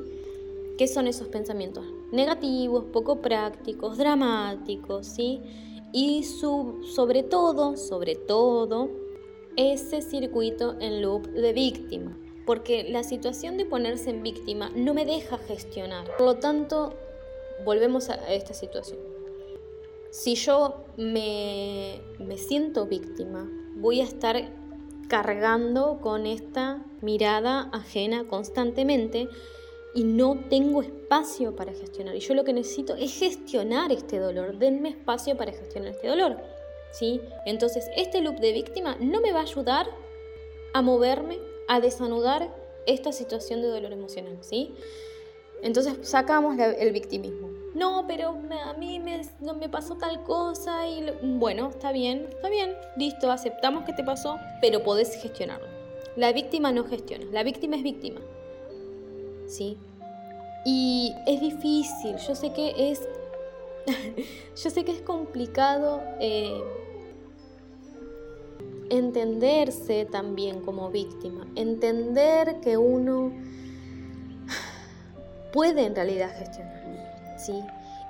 ¿Qué 0.78 0.88
son 0.88 1.08
esos 1.08 1.28
pensamientos? 1.28 1.86
Negativos, 2.12 2.86
poco 2.86 3.22
prácticos, 3.22 3.98
dramáticos, 3.98 5.08
¿sí? 5.08 5.42
Y 5.92 6.24
sobre 6.24 7.24
todo, 7.24 7.78
sobre 7.78 8.16
todo, 8.16 8.90
ese 9.56 10.02
circuito 10.02 10.76
en 10.80 11.02
loop 11.02 11.28
de 11.28 11.54
víctima 11.54 12.18
porque 12.46 12.84
la 12.84 13.04
situación 13.04 13.58
de 13.58 13.66
ponerse 13.66 14.10
en 14.10 14.24
víctima 14.24 14.70
no 14.76 14.94
me 14.94 15.06
deja 15.06 15.38
gestionar. 15.38 16.06
Por 16.18 16.26
lo 16.26 16.36
tanto, 16.36 16.94
volvemos 17.64 18.10
a 18.10 18.16
esta 18.34 18.54
situación. 18.54 19.00
Si 20.12 20.36
yo 20.36 20.86
me, 20.98 22.02
siento 22.38 22.86
víctima, 22.86 23.50
voy 23.76 24.02
a 24.02 24.04
estar 24.04 24.52
cargando 25.08 26.00
con 26.02 26.26
esta 26.26 26.86
mirada 27.02 27.70
ajena 27.74 28.28
constantemente 28.28 29.28
y 29.96 30.04
no 30.04 30.40
tengo 30.50 30.82
espacio 30.82 31.56
para 31.56 31.74
gestionar. 31.74 32.16
Y 32.16 32.20
yo 32.20 32.36
lo 32.36 32.44
que 32.44 32.54
necesito 32.54 32.96
es 32.96 33.18
gestionar 33.18 33.92
este 33.92 34.20
dolor. 34.20 34.58
Denme 34.58 34.90
espacio 34.90 35.38
para 35.38 35.52
gestionar 35.52 35.90
este 35.90 36.08
dolor. 36.08 36.38
¿sí? 36.92 37.22
Entonces, 37.46 37.90
este 37.96 38.22
loop 38.22 38.40
de 38.40 38.54
víctima 38.54 38.96
no 39.00 39.20
me 39.22 39.32
va 39.32 39.40
a 39.40 39.44
ayudar 39.44 39.88
a 40.74 40.82
moverme 40.82 41.40
a 41.68 41.80
desanudar 41.80 42.54
esta 42.86 43.12
situación 43.12 43.62
de 43.62 43.68
dolor 43.68 43.94
emocional, 43.94 44.38
¿sí? 44.42 44.74
Entonces 45.62 45.98
sacamos 46.02 46.58
el 46.60 46.92
victimismo. 46.92 47.50
No, 47.74 48.06
pero 48.08 48.38
a 48.66 48.74
mí 48.74 49.00
me, 49.00 49.22
no 49.40 49.56
me 49.56 49.68
pasó 49.68 49.96
tal 49.96 50.24
cosa 50.24 50.88
y 50.88 51.06
bueno, 51.24 51.70
está 51.70 51.92
bien, 51.92 52.28
está 52.30 52.50
bien, 52.50 52.76
listo, 52.98 53.32
aceptamos 53.32 53.84
que 53.84 53.94
te 53.94 54.04
pasó, 54.04 54.38
pero 54.62 54.84
podés 54.84 55.16
gestionarlo. 55.22 55.68
La 56.16 56.32
víctima 56.34 56.72
no 56.72 56.84
gestiona, 56.84 57.26
la 57.32 57.42
víctima 57.44 57.76
es 57.78 57.84
víctima. 57.84 58.22
¿Sí? 59.48 59.78
Y 60.66 61.16
es 61.26 61.42
difícil, 61.42 62.18
yo 62.18 62.36
sé 62.36 62.54
que 62.54 62.92
es, 62.92 63.08
yo 64.64 64.70
sé 64.70 64.86
que 64.86 64.92
es 64.92 65.02
complicado 65.02 66.04
eh, 66.20 66.62
entenderse 68.90 70.06
también 70.06 70.62
como 70.62 70.90
víctima, 70.90 71.48
entender 71.56 72.60
que 72.62 72.78
uno 72.78 73.32
puede 75.54 75.86
en 75.86 75.96
realidad 75.96 76.32
gestionar, 76.38 77.38
¿sí? 77.38 77.54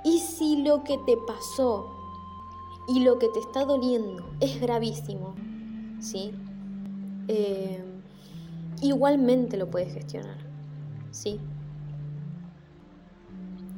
Y 0.04 0.18
si 0.18 0.62
lo 0.62 0.84
que 0.84 0.98
te 1.06 1.16
pasó 1.26 1.90
y 2.88 3.00
lo 3.00 3.18
que 3.18 3.28
te 3.28 3.40
está 3.40 3.64
doliendo 3.64 4.24
es 4.40 4.60
gravísimo, 4.60 5.34
¿sí? 6.00 6.32
Eh, 7.28 7.82
igualmente 8.80 9.56
lo 9.56 9.70
puedes 9.70 9.92
gestionar, 9.94 10.38
¿sí? 11.10 11.40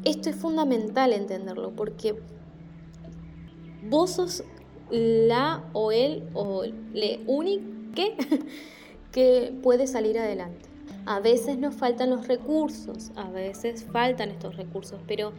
Esto 0.04 0.30
es 0.30 0.36
fundamental 0.36 1.12
entenderlo 1.12 1.72
porque 1.72 2.16
vos 3.88 4.10
sos 4.10 4.44
la 4.90 5.64
o 5.72 5.92
él 5.92 6.24
o 6.34 6.64
le 6.92 7.20
único 7.26 7.64
que 9.12 9.54
puede 9.62 9.86
salir 9.86 10.18
adelante. 10.18 10.68
A 11.06 11.20
veces 11.20 11.56
nos 11.58 11.74
faltan 11.74 12.10
los 12.10 12.26
recursos, 12.26 13.12
a 13.16 13.30
veces 13.30 13.84
faltan 13.84 14.30
estos 14.30 14.56
recursos, 14.56 15.00
pero 15.06 15.32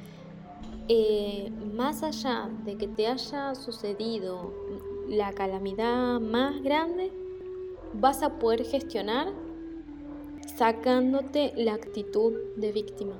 eh, 0.87 1.51
más 1.75 2.03
allá 2.03 2.49
de 2.65 2.77
que 2.77 2.87
te 2.87 3.07
haya 3.07 3.53
sucedido 3.53 4.53
la 5.09 5.33
calamidad 5.33 6.19
más 6.19 6.61
grande, 6.63 7.11
vas 7.93 8.23
a 8.23 8.39
poder 8.39 8.63
gestionar 8.65 9.27
sacándote 10.57 11.53
la 11.55 11.73
actitud 11.73 12.33
de 12.55 12.71
víctima. 12.71 13.15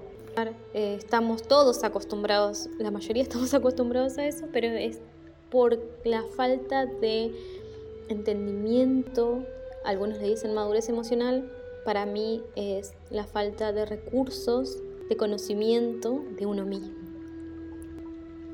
Eh, 0.74 0.96
estamos 0.98 1.42
todos 1.44 1.84
acostumbrados, 1.84 2.70
la 2.78 2.92
mayoría 2.92 3.24
estamos 3.30 3.54
acostumbrados 3.54 4.18
a 4.18 4.28
eso, 4.28 4.46
pero 4.54 4.68
es 4.68 5.02
por 5.50 5.80
la 6.04 6.24
falta 6.24 6.86
de 6.86 7.32
entendimiento, 8.10 9.44
algunos 9.84 10.18
le 10.20 10.30
dicen 10.30 10.54
madurez 10.54 10.90
emocional, 10.90 11.50
para 11.86 12.06
mí 12.06 12.42
es 12.56 12.94
la 13.10 13.26
falta 13.26 13.72
de 13.72 13.86
recursos, 13.86 14.78
de 15.10 15.16
conocimiento 15.16 16.22
de 16.38 16.46
uno 16.46 16.66
mismo. 16.66 16.96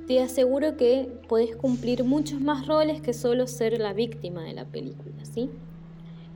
Te 0.08 0.21
aseguro 0.21 0.75
que 0.75 1.10
puedes 1.27 1.56
cumplir 1.56 2.03
muchos 2.03 2.41
más 2.41 2.67
roles 2.67 3.01
que 3.01 3.13
solo 3.13 3.47
ser 3.47 3.79
la 3.79 3.93
víctima 3.93 4.43
de 4.43 4.53
la 4.53 4.65
película, 4.65 5.23
¿sí? 5.23 5.49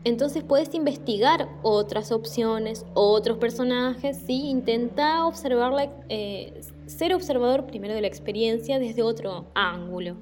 Entonces 0.06 0.41
puedes 0.41 0.74
investigar 0.74 1.50
otras 1.63 2.13
opciones, 2.13 2.86
otros 2.93 3.38
personajes, 3.39 4.17
¿sí? 4.26 4.48
Intenta 4.48 5.26
observar 5.26 5.91
eh, 6.08 6.62
ser 6.86 7.13
observador 7.13 7.65
primero 7.65 7.93
de 7.93 8.02
la 8.02 8.08
experiencia 8.08 8.80
desde 8.80 9.04
otro 9.04 9.48
ángulo. 9.54 10.15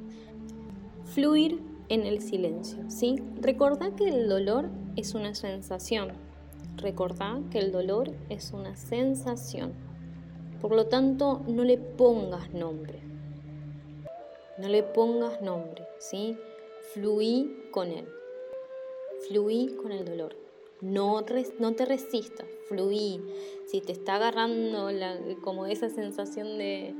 Fluir 1.15 1.59
en 1.89 2.05
el 2.05 2.21
silencio, 2.21 2.77
¿sí? 2.89 3.15
Recordá 3.41 3.95
que 3.95 4.07
el 4.07 4.29
dolor 4.29 4.69
es 4.95 5.15
una 5.15 5.33
sensación, 5.33 6.11
Recordá 6.77 7.39
que 7.51 7.59
el 7.59 7.71
dolor 7.71 8.11
es 8.29 8.51
una 8.51 8.75
sensación. 8.75 9.73
Por 10.61 10.75
lo 10.75 10.87
tanto, 10.87 11.41
no 11.47 11.63
le 11.63 11.77
pongas 11.77 12.53
nombre. 12.53 12.99
No 14.57 14.67
le 14.67 14.83
pongas 14.83 15.41
nombre, 15.41 15.85
¿sí? 15.99 16.37
Fluí 16.93 17.69
con 17.71 17.87
él. 17.91 18.07
Fluí 19.27 19.75
con 19.81 19.91
el 19.91 20.05
dolor. 20.05 20.35
No, 20.81 21.23
no 21.59 21.73
te 21.73 21.85
resistas, 21.85 22.47
fluí. 22.67 23.21
Si 23.67 23.79
te 23.79 23.93
está 23.93 24.15
agarrando 24.15 24.89
como 25.41 25.65
esa 25.65 25.89
sensación 25.89 26.57
de, 26.57 26.93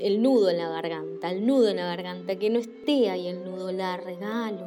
el 0.00 0.22
nudo 0.22 0.50
en 0.50 0.58
la 0.58 0.68
garganta, 0.68 1.30
el 1.30 1.46
nudo 1.46 1.68
en 1.68 1.76
la 1.76 1.86
garganta, 1.86 2.36
que 2.36 2.50
no 2.50 2.58
esté 2.58 3.10
ahí 3.10 3.28
el 3.28 3.44
nudo, 3.44 3.72
la 3.72 3.96
regalo 3.96 4.66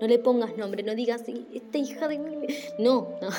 no 0.00 0.06
le 0.06 0.18
pongas 0.18 0.56
nombre, 0.56 0.82
no 0.82 0.94
digas, 0.94 1.24
esta 1.52 1.78
hija 1.78 2.08
de... 2.08 2.18
No, 2.78 3.08
no. 3.20 3.28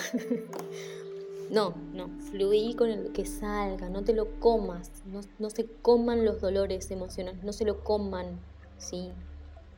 No, 1.50 1.74
no, 1.94 2.10
fluí 2.30 2.76
con 2.76 2.92
el 2.92 3.12
que 3.12 3.26
salga, 3.26 3.89
no 3.89 4.04
te 4.04 4.13
lo 4.13 4.39
comas, 4.39 4.92
no, 5.39 5.50
se 5.50 5.65
coman 5.82 6.24
los 6.24 6.42
dolores 6.42 6.92
emocionales, 6.92 7.44
no 7.44 7.54
se 7.54 7.65
lo 7.65 7.84
coman, 7.84 8.39
¿sí? 8.78 9.10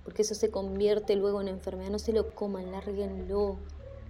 Porque 0.03 0.23
eso 0.23 0.35
se 0.35 0.51
convierte 0.51 1.15
luego 1.15 1.39
en 1.39 1.47
enfermedad, 1.47 1.89
no 1.89 1.97
se 1.97 2.11
lo 2.11 2.35
coman, 2.35 2.73
lárguenlo 2.73 3.55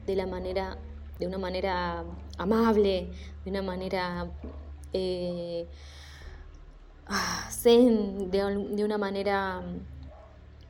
de 0.07 0.15
la 0.15 0.25
manera, 0.25 0.79
de 1.19 1.27
una 1.27 1.37
manera 1.37 2.03
amable, 2.39 3.11
de 3.45 3.51
una 3.51 3.61
manera 3.61 4.31
eh, 4.91 5.67
de 7.63 8.83
una 8.83 8.97
manera 8.97 9.61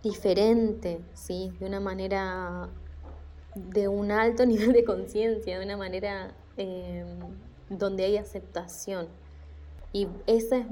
diferente, 0.03 0.99
¿sí? 1.13 1.51
de 1.59 1.65
una 1.65 1.79
manera 1.79 2.69
de 3.55 3.87
un 3.87 4.11
alto 4.11 4.45
nivel 4.47 4.73
de 4.73 4.83
conciencia, 4.83 5.59
de 5.59 5.65
una 5.65 5.77
manera 5.77 6.33
em, 6.57 7.19
donde 7.69 8.05
hay 8.05 8.17
aceptación. 8.17 9.07
Y 9.93 10.07
esa, 10.25 10.65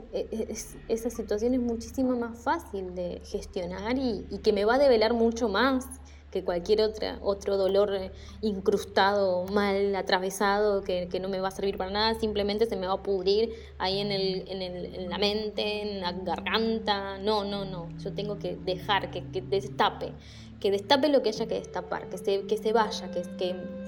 esa 0.88 1.10
situación 1.10 1.54
es 1.54 1.60
muchísimo 1.60 2.16
más 2.16 2.40
fácil 2.40 2.96
de 2.96 3.22
gestionar 3.26 3.98
y 3.98 4.24
que 4.42 4.54
me 4.54 4.64
va 4.64 4.76
a 4.76 4.78
develar 4.78 5.14
mucho 5.14 5.50
más 5.50 5.86
que 6.32 6.44
cualquier 6.44 6.82
otra, 6.82 7.18
otro 7.22 7.58
dolor 7.58 8.12
incrustado, 8.42 9.46
mal 9.46 9.96
atravesado, 9.96 10.84
que, 10.84 11.08
que, 11.10 11.20
no 11.20 11.28
me 11.28 11.40
va 11.40 11.48
a 11.48 11.52
servir 11.52 11.78
para 11.78 11.90
nada, 11.90 12.20
simplemente 12.20 12.68
se 12.68 12.76
me 12.76 12.88
va 12.88 12.94
a 12.94 13.04
pudrir 13.04 13.54
ahí 13.80 14.00
en, 14.00 14.12
el, 14.12 14.48
en, 14.48 14.62
el, 14.62 14.96
en 14.96 15.10
la 15.10 15.18
mente, 15.18 15.82
en 15.82 16.02
la 16.02 16.12
garganta. 16.12 17.18
No, 17.18 17.44
no, 17.44 17.66
no. 17.66 17.90
Yo 18.00 18.14
tengo 18.14 18.38
que 18.38 18.56
dejar 18.58 19.10
que, 19.10 19.24
que 19.32 19.42
destape, 19.42 20.14
que 20.60 20.72
destape 20.72 21.10
lo 21.10 21.24
que 21.24 21.30
haya 21.30 21.48
que 21.48 21.56
destapar, 21.56 22.10
que 22.10 22.18
se, 22.18 22.42
que 22.42 22.58
se 22.58 22.74
vaya, 22.74 23.10
que, 23.12 23.24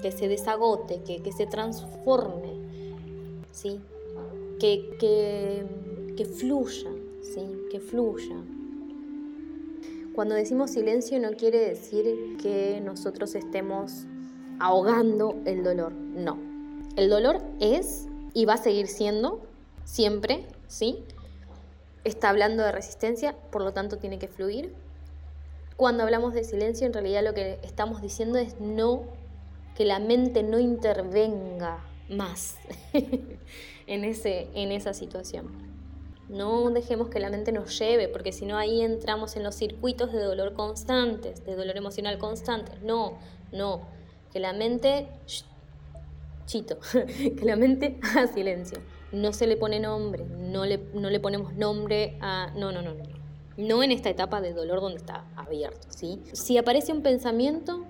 que, 0.02 0.12
se 0.12 0.28
desagote, 0.28 1.02
que, 1.02 1.32
se 1.32 1.46
transforme, 1.46 2.54
¿sí? 3.52 3.80
Que, 4.58 4.96
que, 4.98 5.64
que 6.16 6.24
fluya, 6.24 6.90
¿sí? 7.22 7.42
Que 7.70 7.78
fluya. 7.78 8.36
Cuando 10.14 10.34
decimos 10.34 10.70
silencio 10.70 11.18
no 11.20 11.32
quiere 11.32 11.58
decir 11.58 12.36
que 12.42 12.82
nosotros 12.84 13.34
estemos 13.34 14.04
ahogando 14.60 15.40
el 15.46 15.64
dolor, 15.64 15.92
no. 15.92 16.38
El 16.96 17.08
dolor 17.08 17.42
es 17.60 18.06
y 18.34 18.44
va 18.44 18.54
a 18.54 18.58
seguir 18.58 18.88
siendo 18.88 19.40
siempre, 19.84 20.44
¿sí? 20.68 20.98
Está 22.04 22.28
hablando 22.28 22.62
de 22.62 22.72
resistencia, 22.72 23.34
por 23.50 23.62
lo 23.62 23.72
tanto 23.72 23.96
tiene 23.96 24.18
que 24.18 24.28
fluir. 24.28 24.74
Cuando 25.76 26.02
hablamos 26.02 26.34
de 26.34 26.44
silencio, 26.44 26.86
en 26.86 26.92
realidad 26.92 27.24
lo 27.24 27.32
que 27.32 27.58
estamos 27.62 28.02
diciendo 28.02 28.38
es 28.38 28.60
no, 28.60 29.04
que 29.74 29.86
la 29.86 29.98
mente 29.98 30.42
no 30.42 30.58
intervenga 30.58 31.84
más 32.10 32.56
en, 33.86 34.04
ese, 34.04 34.48
en 34.54 34.72
esa 34.72 34.92
situación. 34.92 35.71
No 36.32 36.70
dejemos 36.70 37.10
que 37.10 37.20
la 37.20 37.28
mente 37.28 37.52
nos 37.52 37.78
lleve, 37.78 38.08
porque 38.08 38.32
si 38.32 38.46
no 38.46 38.56
ahí 38.56 38.80
entramos 38.80 39.36
en 39.36 39.42
los 39.42 39.54
circuitos 39.54 40.12
de 40.12 40.22
dolor 40.22 40.54
constantes, 40.54 41.44
de 41.44 41.54
dolor 41.54 41.76
emocional 41.76 42.16
constante. 42.16 42.72
No, 42.82 43.18
no. 43.52 43.82
Que 44.32 44.40
la 44.40 44.54
mente, 44.54 45.08
chito, 46.46 46.78
que 46.92 47.44
la 47.44 47.54
mente 47.56 47.98
haga 48.02 48.26
silencio. 48.28 48.78
No 49.12 49.34
se 49.34 49.46
le 49.46 49.58
pone 49.58 49.78
nombre, 49.78 50.24
no 50.24 50.64
le, 50.64 50.78
no 50.94 51.10
le 51.10 51.20
ponemos 51.20 51.52
nombre 51.52 52.16
a... 52.22 52.50
No, 52.56 52.72
no, 52.72 52.80
no, 52.80 52.94
no. 52.94 53.04
No 53.58 53.82
en 53.82 53.92
esta 53.92 54.08
etapa 54.08 54.40
de 54.40 54.54
dolor 54.54 54.80
donde 54.80 54.96
está 54.96 55.26
abierto, 55.36 55.86
¿sí? 55.90 56.22
Si 56.32 56.56
aparece 56.56 56.92
un 56.92 57.02
pensamiento, 57.02 57.84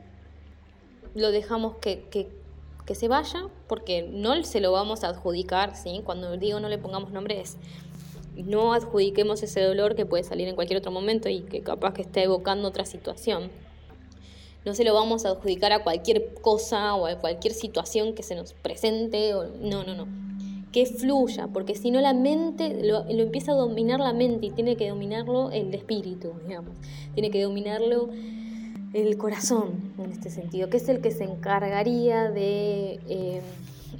lo 1.14 1.31
dejamos 1.31 1.76
que, 1.76 2.09
que, 2.11 2.28
que 2.85 2.96
se 2.96 3.07
vaya, 3.07 3.44
porque 3.68 4.02
no 4.11 4.42
se 4.42 4.59
lo 4.61 4.72
vamos 4.72 5.05
a 5.05 5.11
adjudicar, 5.11 5.76
¿sí? 5.76 6.02
Cuando 6.05 6.37
digo 6.37 6.59
no 6.59 6.68
le 6.68 6.78
pongamos 6.78 7.12
nombre 7.12 7.40
es 7.40 7.57
no 8.37 8.73
adjudiquemos 8.73 9.42
ese 9.42 9.61
dolor 9.62 9.95
que 9.95 10.07
puede 10.07 10.25
salir 10.25 10.49
en 10.49 10.55
cualquier 10.55 10.79
otro 10.79 10.90
momento 10.90 11.29
y 11.29 11.40
que 11.40 11.61
capaz 11.61 11.95
que 11.95 12.03
esté 12.03 12.23
evocando 12.25 12.68
otra 12.68 12.85
situación. 12.85 13.51
No 14.64 14.75
se 14.75 14.85
lo 14.85 14.95
vamos 14.95 15.25
a 15.25 15.31
adjudicar 15.31 15.73
a 15.73 15.83
cualquier 15.83 16.35
cosa 16.35 16.95
o 16.95 17.07
a 17.07 17.16
cualquier 17.18 17.53
situación 17.53 18.14
que 18.14 18.23
se 18.23 18.35
nos 18.35 18.53
presente. 18.53 19.35
O... 19.35 19.45
No, 19.61 19.85
no, 19.85 19.95
no. 19.95 20.07
Que 20.71 20.87
fluya, 20.87 21.49
porque 21.49 21.75
si 21.75 21.90
no 21.90 22.01
la 22.01 22.14
mente 22.14 22.83
lo, 22.83 23.05
lo, 23.05 23.23
empieza 23.23 23.53
a 23.53 23.55
dominar 23.57 24.01
la 24.01 24.14
mente 24.14 24.47
y 24.47 24.51
tiene 24.51 24.77
que 24.77 24.88
dominarlo 24.88 25.51
el 25.51 25.75
espíritu, 25.75 26.33
digamos. 26.47 26.75
Tiene 27.12 27.31
que 27.31 27.42
dominarlo 27.42 28.09
el 28.95 29.16
corazón 29.18 29.92
en 29.99 30.12
este 30.12 30.31
sentido, 30.31 30.71
que 30.71 30.79
es 30.79 30.88
el 30.88 31.01
que 31.01 31.11
se 31.11 31.25
encargaría 31.25 32.31
de 32.31 33.01
eh, 33.07 33.42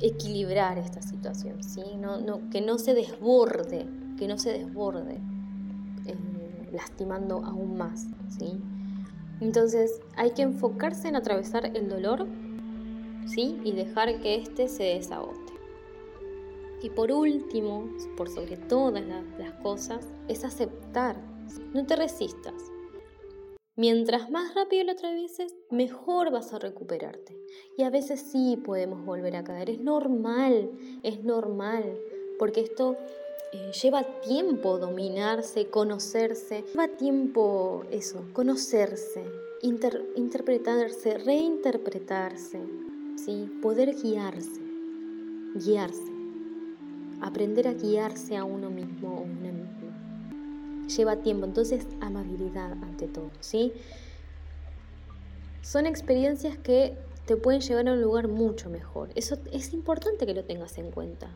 equilibrar 0.01 0.79
esta 0.79 1.03
situación, 1.03 1.63
¿sí? 1.63 1.83
no, 1.99 2.21
no, 2.21 2.51
que 2.51 2.61
no 2.61 2.79
se 2.79 2.95
desborde 2.95 3.87
que 4.23 4.29
no 4.29 4.39
se 4.39 4.53
desborde, 4.53 5.15
eh, 6.07 6.69
lastimando 6.71 7.45
aún 7.45 7.77
más, 7.77 8.07
¿sí? 8.29 8.61
Entonces 9.41 10.01
hay 10.15 10.31
que 10.31 10.43
enfocarse 10.43 11.09
en 11.09 11.17
atravesar 11.17 11.77
el 11.77 11.89
dolor, 11.89 12.29
¿sí? 13.27 13.61
Y 13.65 13.73
dejar 13.73 14.21
que 14.21 14.37
éste 14.37 14.69
se 14.69 14.85
desagote. 14.85 15.55
Y 16.85 16.91
por 16.91 17.11
último, 17.11 17.91
por 18.17 18.29
sobre 18.29 18.57
todas 18.57 19.03
las, 19.05 19.55
cosas, 19.55 20.07
es 20.29 20.45
aceptar. 20.45 21.17
No 21.75 21.85
te 21.85 21.97
resistas. 21.97 22.55
Mientras 23.75 24.31
más 24.31 24.55
rápido 24.55 24.85
lo 24.85 24.93
atravieses, 24.93 25.53
mejor 25.69 26.31
vas 26.31 26.53
a 26.53 26.61
recuperarte. 26.61 27.37
Y 27.77 27.83
a 27.83 27.91
veces 27.91 28.21
sí 28.21 28.57
podemos 28.65 29.05
volver 29.05 29.35
a 29.35 29.43
caer. 29.43 29.69
Es 29.69 29.81
normal, 29.81 30.71
es 31.03 31.25
normal. 31.25 31.99
Porque 32.39 32.61
esto 32.61 32.97
lleva 33.83 34.03
tiempo 34.21 34.79
dominarse, 34.79 35.69
conocerse. 35.69 36.65
Lleva 36.73 36.89
tiempo 36.89 37.85
eso, 37.91 38.25
conocerse, 38.33 39.25
interpretarse, 39.63 41.19
reinterpretarse. 41.19 42.61
¿sí? 43.17 43.51
Poder 43.63 43.95
guiarse. 43.95 44.61
Guiarse 45.55 46.13
aprender 47.23 47.69
a 47.69 47.73
guiarse 47.73 48.37
a 48.37 48.45
uno 48.45 48.69
mismo 48.69 49.17
o 49.17 49.21
una 49.23 49.53
misma. 49.53 50.89
Lleva 50.89 51.17
tiempo, 51.17 51.47
entonces 51.47 51.87
amabilidad 52.01 52.73
ante 52.73 53.07
todo, 53.07 53.31
¿sí? 53.41 53.73
Son 55.63 55.87
experiencias 55.87 56.59
que 56.59 56.97
te 57.25 57.37
pueden 57.37 57.61
llevar 57.61 57.89
a 57.89 57.93
un 57.93 58.03
lugar 58.03 58.27
mucho 58.27 58.69
mejor. 58.69 59.11
Eso 59.15 59.39
es 59.53 59.73
importante 59.73 60.27
que 60.27 60.35
lo 60.35 60.45
tengas 60.45 60.77
en 60.77 60.91
cuenta. 60.91 61.31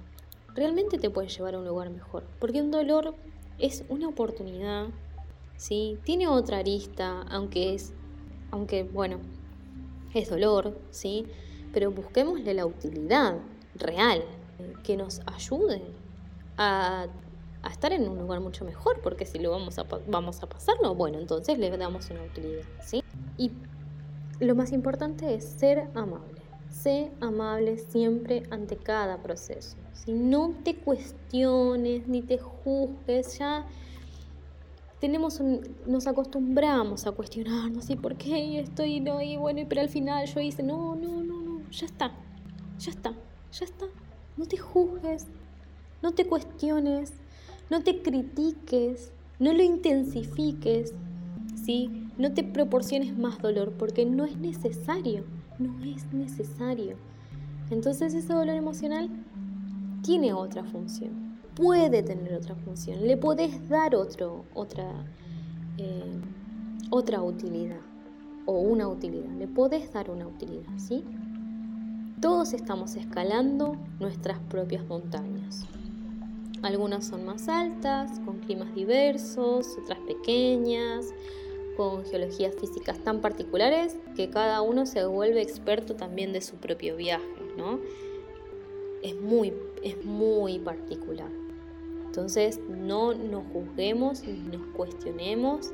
Realmente 0.56 0.98
te 0.98 1.10
puede 1.10 1.28
llevar 1.28 1.54
a 1.54 1.58
un 1.58 1.66
lugar 1.66 1.90
mejor, 1.90 2.24
porque 2.40 2.62
un 2.62 2.70
dolor 2.70 3.14
es 3.58 3.84
una 3.90 4.08
oportunidad, 4.08 4.86
¿sí? 5.56 5.98
Tiene 6.02 6.26
otra 6.26 6.58
arista, 6.58 7.22
aunque 7.28 7.74
es 7.74 7.92
aunque 8.50 8.84
bueno, 8.84 9.18
es 10.14 10.30
dolor, 10.30 10.78
¿sí? 10.90 11.26
Pero 11.72 11.90
busquémosle 11.90 12.54
la 12.54 12.64
utilidad 12.64 13.38
real, 13.74 14.24
que 14.82 14.96
nos 14.96 15.20
ayude 15.26 15.82
a, 16.56 17.06
estar 17.70 17.92
en 17.92 18.08
un 18.08 18.18
lugar 18.18 18.40
mucho 18.40 18.64
mejor, 18.64 19.00
porque 19.02 19.26
si 19.26 19.38
lo 19.38 19.50
vamos 19.50 19.78
a, 19.78 19.84
vamos 20.06 20.42
a 20.42 20.46
pasarlo, 20.46 20.94
bueno, 20.94 21.18
entonces 21.18 21.58
le 21.58 21.76
damos 21.76 22.08
una 22.10 22.22
utilidad, 22.22 22.62
¿sí? 22.82 23.02
Y 23.36 23.50
lo 24.38 24.54
más 24.54 24.72
importante 24.72 25.34
es 25.34 25.44
ser 25.44 25.90
amable. 25.94 26.36
Sé 26.70 27.11
amable 27.20 27.79
siempre 27.79 28.42
ante 28.50 28.76
cada 28.76 29.22
proceso. 29.22 29.76
Si 29.92 30.12
no 30.12 30.55
te 30.62 30.76
cuestiones 30.76 32.07
ni 32.07 32.22
te 32.22 32.38
juzgues, 32.38 33.38
ya 33.38 33.66
tenemos 35.00 35.40
nos 35.87 36.07
acostumbramos 36.07 37.07
a 37.07 37.12
cuestionarnos 37.12 37.90
y 37.90 37.96
por 37.96 38.16
qué 38.16 38.61
estoy 38.61 39.00
no 39.00 39.20
y 39.20 39.37
bueno, 39.37 39.62
pero 39.68 39.83
al 39.83 39.88
final 39.88 40.26
yo 40.26 40.40
hice 40.40 40.62
no, 40.62 40.96
no, 40.96 41.22
no, 41.22 41.40
no, 41.40 41.70
ya 41.70 41.87
está. 41.87 42.12
Ya 42.79 42.90
está. 42.90 43.12
Ya 43.52 43.64
está. 43.64 43.87
No 44.37 44.46
te 44.46 44.59
juzgues, 44.59 45.26
no 46.02 46.12
te 46.12 46.26
cuestiones, 46.26 47.12
no 47.70 47.83
te 47.83 48.02
critiques, 48.02 49.12
no 49.38 49.52
lo 49.52 49.62
intensifiques, 49.62 50.94
No 52.18 52.33
te 52.33 52.44
proporciones 52.44 53.18
más 53.18 53.38
dolor 53.40 53.72
porque 53.72 54.07
no 54.07 54.24
es 54.24 54.37
necesario, 54.37 55.24
no 55.59 55.85
es 55.85 56.12
necesario. 56.12 56.96
Entonces 57.70 58.14
ese 58.14 58.33
dolor 58.33 58.55
emocional 58.55 59.11
tiene 60.02 60.33
otra 60.33 60.62
función, 60.62 61.38
puede 61.57 62.02
tener 62.02 62.35
otra 62.35 62.55
función, 62.55 63.05
le 63.05 63.16
podés 63.16 63.68
dar 63.68 63.96
otro, 63.96 64.44
otra, 64.55 64.88
eh, 65.79 66.20
otra 66.90 67.22
utilidad 67.22 67.81
o 68.44 68.61
una 68.61 68.87
utilidad, 68.87 69.31
le 69.37 69.48
podés 69.48 69.92
dar 69.92 70.09
una 70.11 70.29
utilidad, 70.29 70.70
¿sí? 70.76 71.02
Todos 72.20 72.52
estamos 72.52 72.94
escalando 72.94 73.76
nuestras 73.98 74.38
propias 74.48 74.87
montañas. 74.87 75.66
Algunas 76.62 77.05
son 77.05 77.26
más 77.26 77.48
altas, 77.48 78.20
con 78.20 78.38
climas 78.38 78.72
diversos, 78.74 79.76
otras 79.83 79.98
pequeñas, 80.07 81.12
con 81.76 82.04
geologías 82.04 82.54
físicas 82.54 82.98
tan 83.02 83.20
particulares 83.20 83.96
que 84.14 84.30
cada 84.30 84.62
uno 84.62 84.86
se 84.86 85.04
vuelve 85.04 85.42
experto 85.42 85.94
también 85.94 86.32
de 86.32 86.40
su 86.40 86.56
propio 86.56 86.96
viaje, 86.96 87.24
¿no? 87.56 87.80
Es 89.02 89.14
muy, 89.20 89.52
es 89.82 90.04
muy 90.04 90.58
particular. 90.58 91.30
Entonces 92.06 92.60
no 92.68 93.14
nos 93.14 93.44
juzguemos, 93.52 94.22
ni 94.26 94.56
nos 94.56 94.66
cuestionemos, 94.74 95.70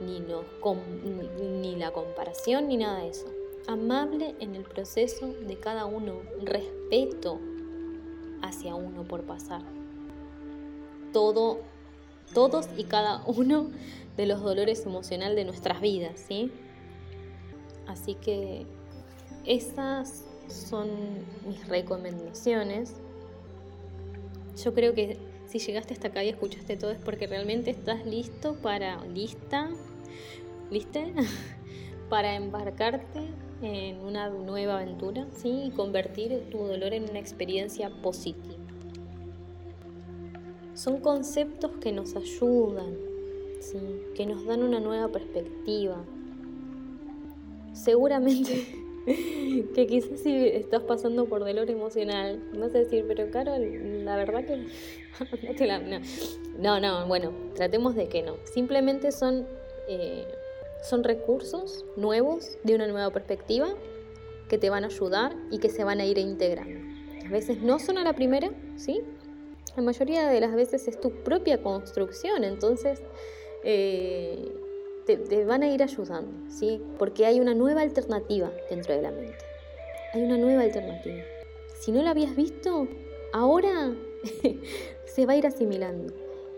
ni, 0.00 1.76
la 1.76 1.90
comparación, 1.90 2.68
ni 2.68 2.76
nada 2.76 3.00
de 3.00 3.08
eso 3.08 3.26
amable 3.66 4.34
en 4.40 4.54
el 4.54 4.64
proceso 4.64 5.32
de 5.46 5.56
cada 5.56 5.86
uno, 5.86 6.20
respeto 6.42 7.38
hacia 8.42 8.74
uno 8.74 9.04
por 9.04 9.22
pasar. 9.22 9.62
Todo, 11.12 11.60
todos 12.34 12.68
y 12.76 12.84
cada 12.84 13.22
uno 13.26 13.70
de 14.16 14.26
los 14.26 14.42
dolores 14.42 14.84
emocionales 14.86 15.36
de 15.36 15.44
nuestras 15.44 15.80
vidas, 15.80 16.20
¿sí? 16.26 16.52
Así 17.86 18.14
que 18.14 18.66
esas 19.44 20.24
son 20.48 20.88
mis 21.46 21.66
recomendaciones. 21.68 22.94
Yo 24.62 24.74
creo 24.74 24.94
que 24.94 25.18
si 25.46 25.58
llegaste 25.58 25.94
hasta 25.94 26.08
acá 26.08 26.22
y 26.22 26.28
escuchaste 26.28 26.76
todo 26.76 26.90
es 26.90 26.98
porque 26.98 27.26
realmente 27.26 27.70
estás 27.70 28.04
listo 28.06 28.54
para, 28.62 29.04
lista, 29.06 29.68
para 32.08 32.36
embarcarte 32.36 33.28
en 33.62 33.98
una 34.00 34.30
nueva 34.30 34.78
aventura 34.78 35.26
¿sí? 35.34 35.64
y 35.66 35.70
convertir 35.70 36.48
tu 36.50 36.58
dolor 36.58 36.94
en 36.94 37.10
una 37.10 37.18
experiencia 37.18 37.90
positiva. 37.90 38.54
Son 40.74 41.00
conceptos 41.00 41.72
que 41.80 41.92
nos 41.92 42.16
ayudan, 42.16 42.96
¿sí? 43.60 43.78
que 44.14 44.26
nos 44.26 44.44
dan 44.44 44.62
una 44.62 44.80
nueva 44.80 45.08
perspectiva. 45.08 46.04
Seguramente 47.72 48.66
que 49.74 49.86
quizás 49.86 50.20
si 50.20 50.48
estás 50.48 50.82
pasando 50.82 51.26
por 51.26 51.40
dolor 51.40 51.70
emocional, 51.70 52.42
vas 52.58 52.74
a 52.74 52.78
decir, 52.78 53.04
pero 53.06 53.30
Carol, 53.30 54.04
la 54.04 54.16
verdad 54.16 54.44
que 54.44 54.66
no, 56.58 56.80
no, 56.80 57.06
bueno, 57.06 57.32
tratemos 57.54 57.94
de 57.94 58.08
que 58.08 58.22
no. 58.22 58.36
Simplemente 58.44 59.12
son 59.12 59.46
eh, 59.88 60.26
son 60.82 61.04
recursos 61.04 61.84
nuevos 61.96 62.56
de 62.64 62.74
una 62.74 62.86
nueva 62.86 63.10
perspectiva 63.10 63.68
que 64.48 64.58
te 64.58 64.70
van 64.70 64.84
a 64.84 64.86
ayudar 64.88 65.36
y 65.50 65.58
que 65.58 65.68
se 65.68 65.84
van 65.84 66.00
a 66.00 66.06
ir 66.06 66.18
integrando. 66.18 66.80
A 67.26 67.30
veces 67.30 67.60
no 67.60 67.78
son 67.78 67.98
a 67.98 68.04
la 68.04 68.14
primera, 68.14 68.50
¿sí? 68.76 69.00
La 69.76 69.82
mayoría 69.82 70.28
de 70.28 70.40
las 70.40 70.54
veces 70.54 70.88
es 70.88 71.00
tu 71.00 71.10
propia 71.22 71.62
construcción, 71.62 72.44
entonces 72.44 73.00
eh, 73.64 74.52
te, 75.06 75.44
van 75.44 75.62
a 75.62 75.68
ir 75.68 75.82
ayudando, 75.82 76.30
¿sí? 76.50 76.80
Porque 76.98 77.26
hay 77.26 77.40
una 77.40 77.54
nueva 77.54 77.82
alternativa 77.82 78.50
dentro 78.68 78.94
de 78.94 79.02
la 79.02 79.10
mente. 79.10 79.38
Hay 80.14 80.22
una 80.22 80.38
nueva 80.38 80.62
alternativa. 80.62 81.22
Si 81.78 81.92
no 81.92 82.02
la 82.02 82.10
habías 82.10 82.36
visto, 82.36 82.88
ahora 83.32 83.94
se 85.06 85.26
va 85.26 85.34
a 85.34 85.36
ir 85.36 85.46
asimilando. 85.46 86.12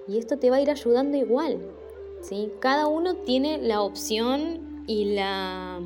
Y 0.09 0.19
esto 0.19 0.39
te 0.39 0.51
va 0.51 0.57
a 0.57 0.61
ir 0.61 0.71
ayudando 0.71 1.17
igual, 1.17 1.61
¿sí? 2.23 2.51
Cada 2.61 2.89
uno 2.89 3.17
tiene 3.17 3.59
la 3.59 3.83
opción 3.83 4.85
y 4.87 5.15
la... 5.15 5.81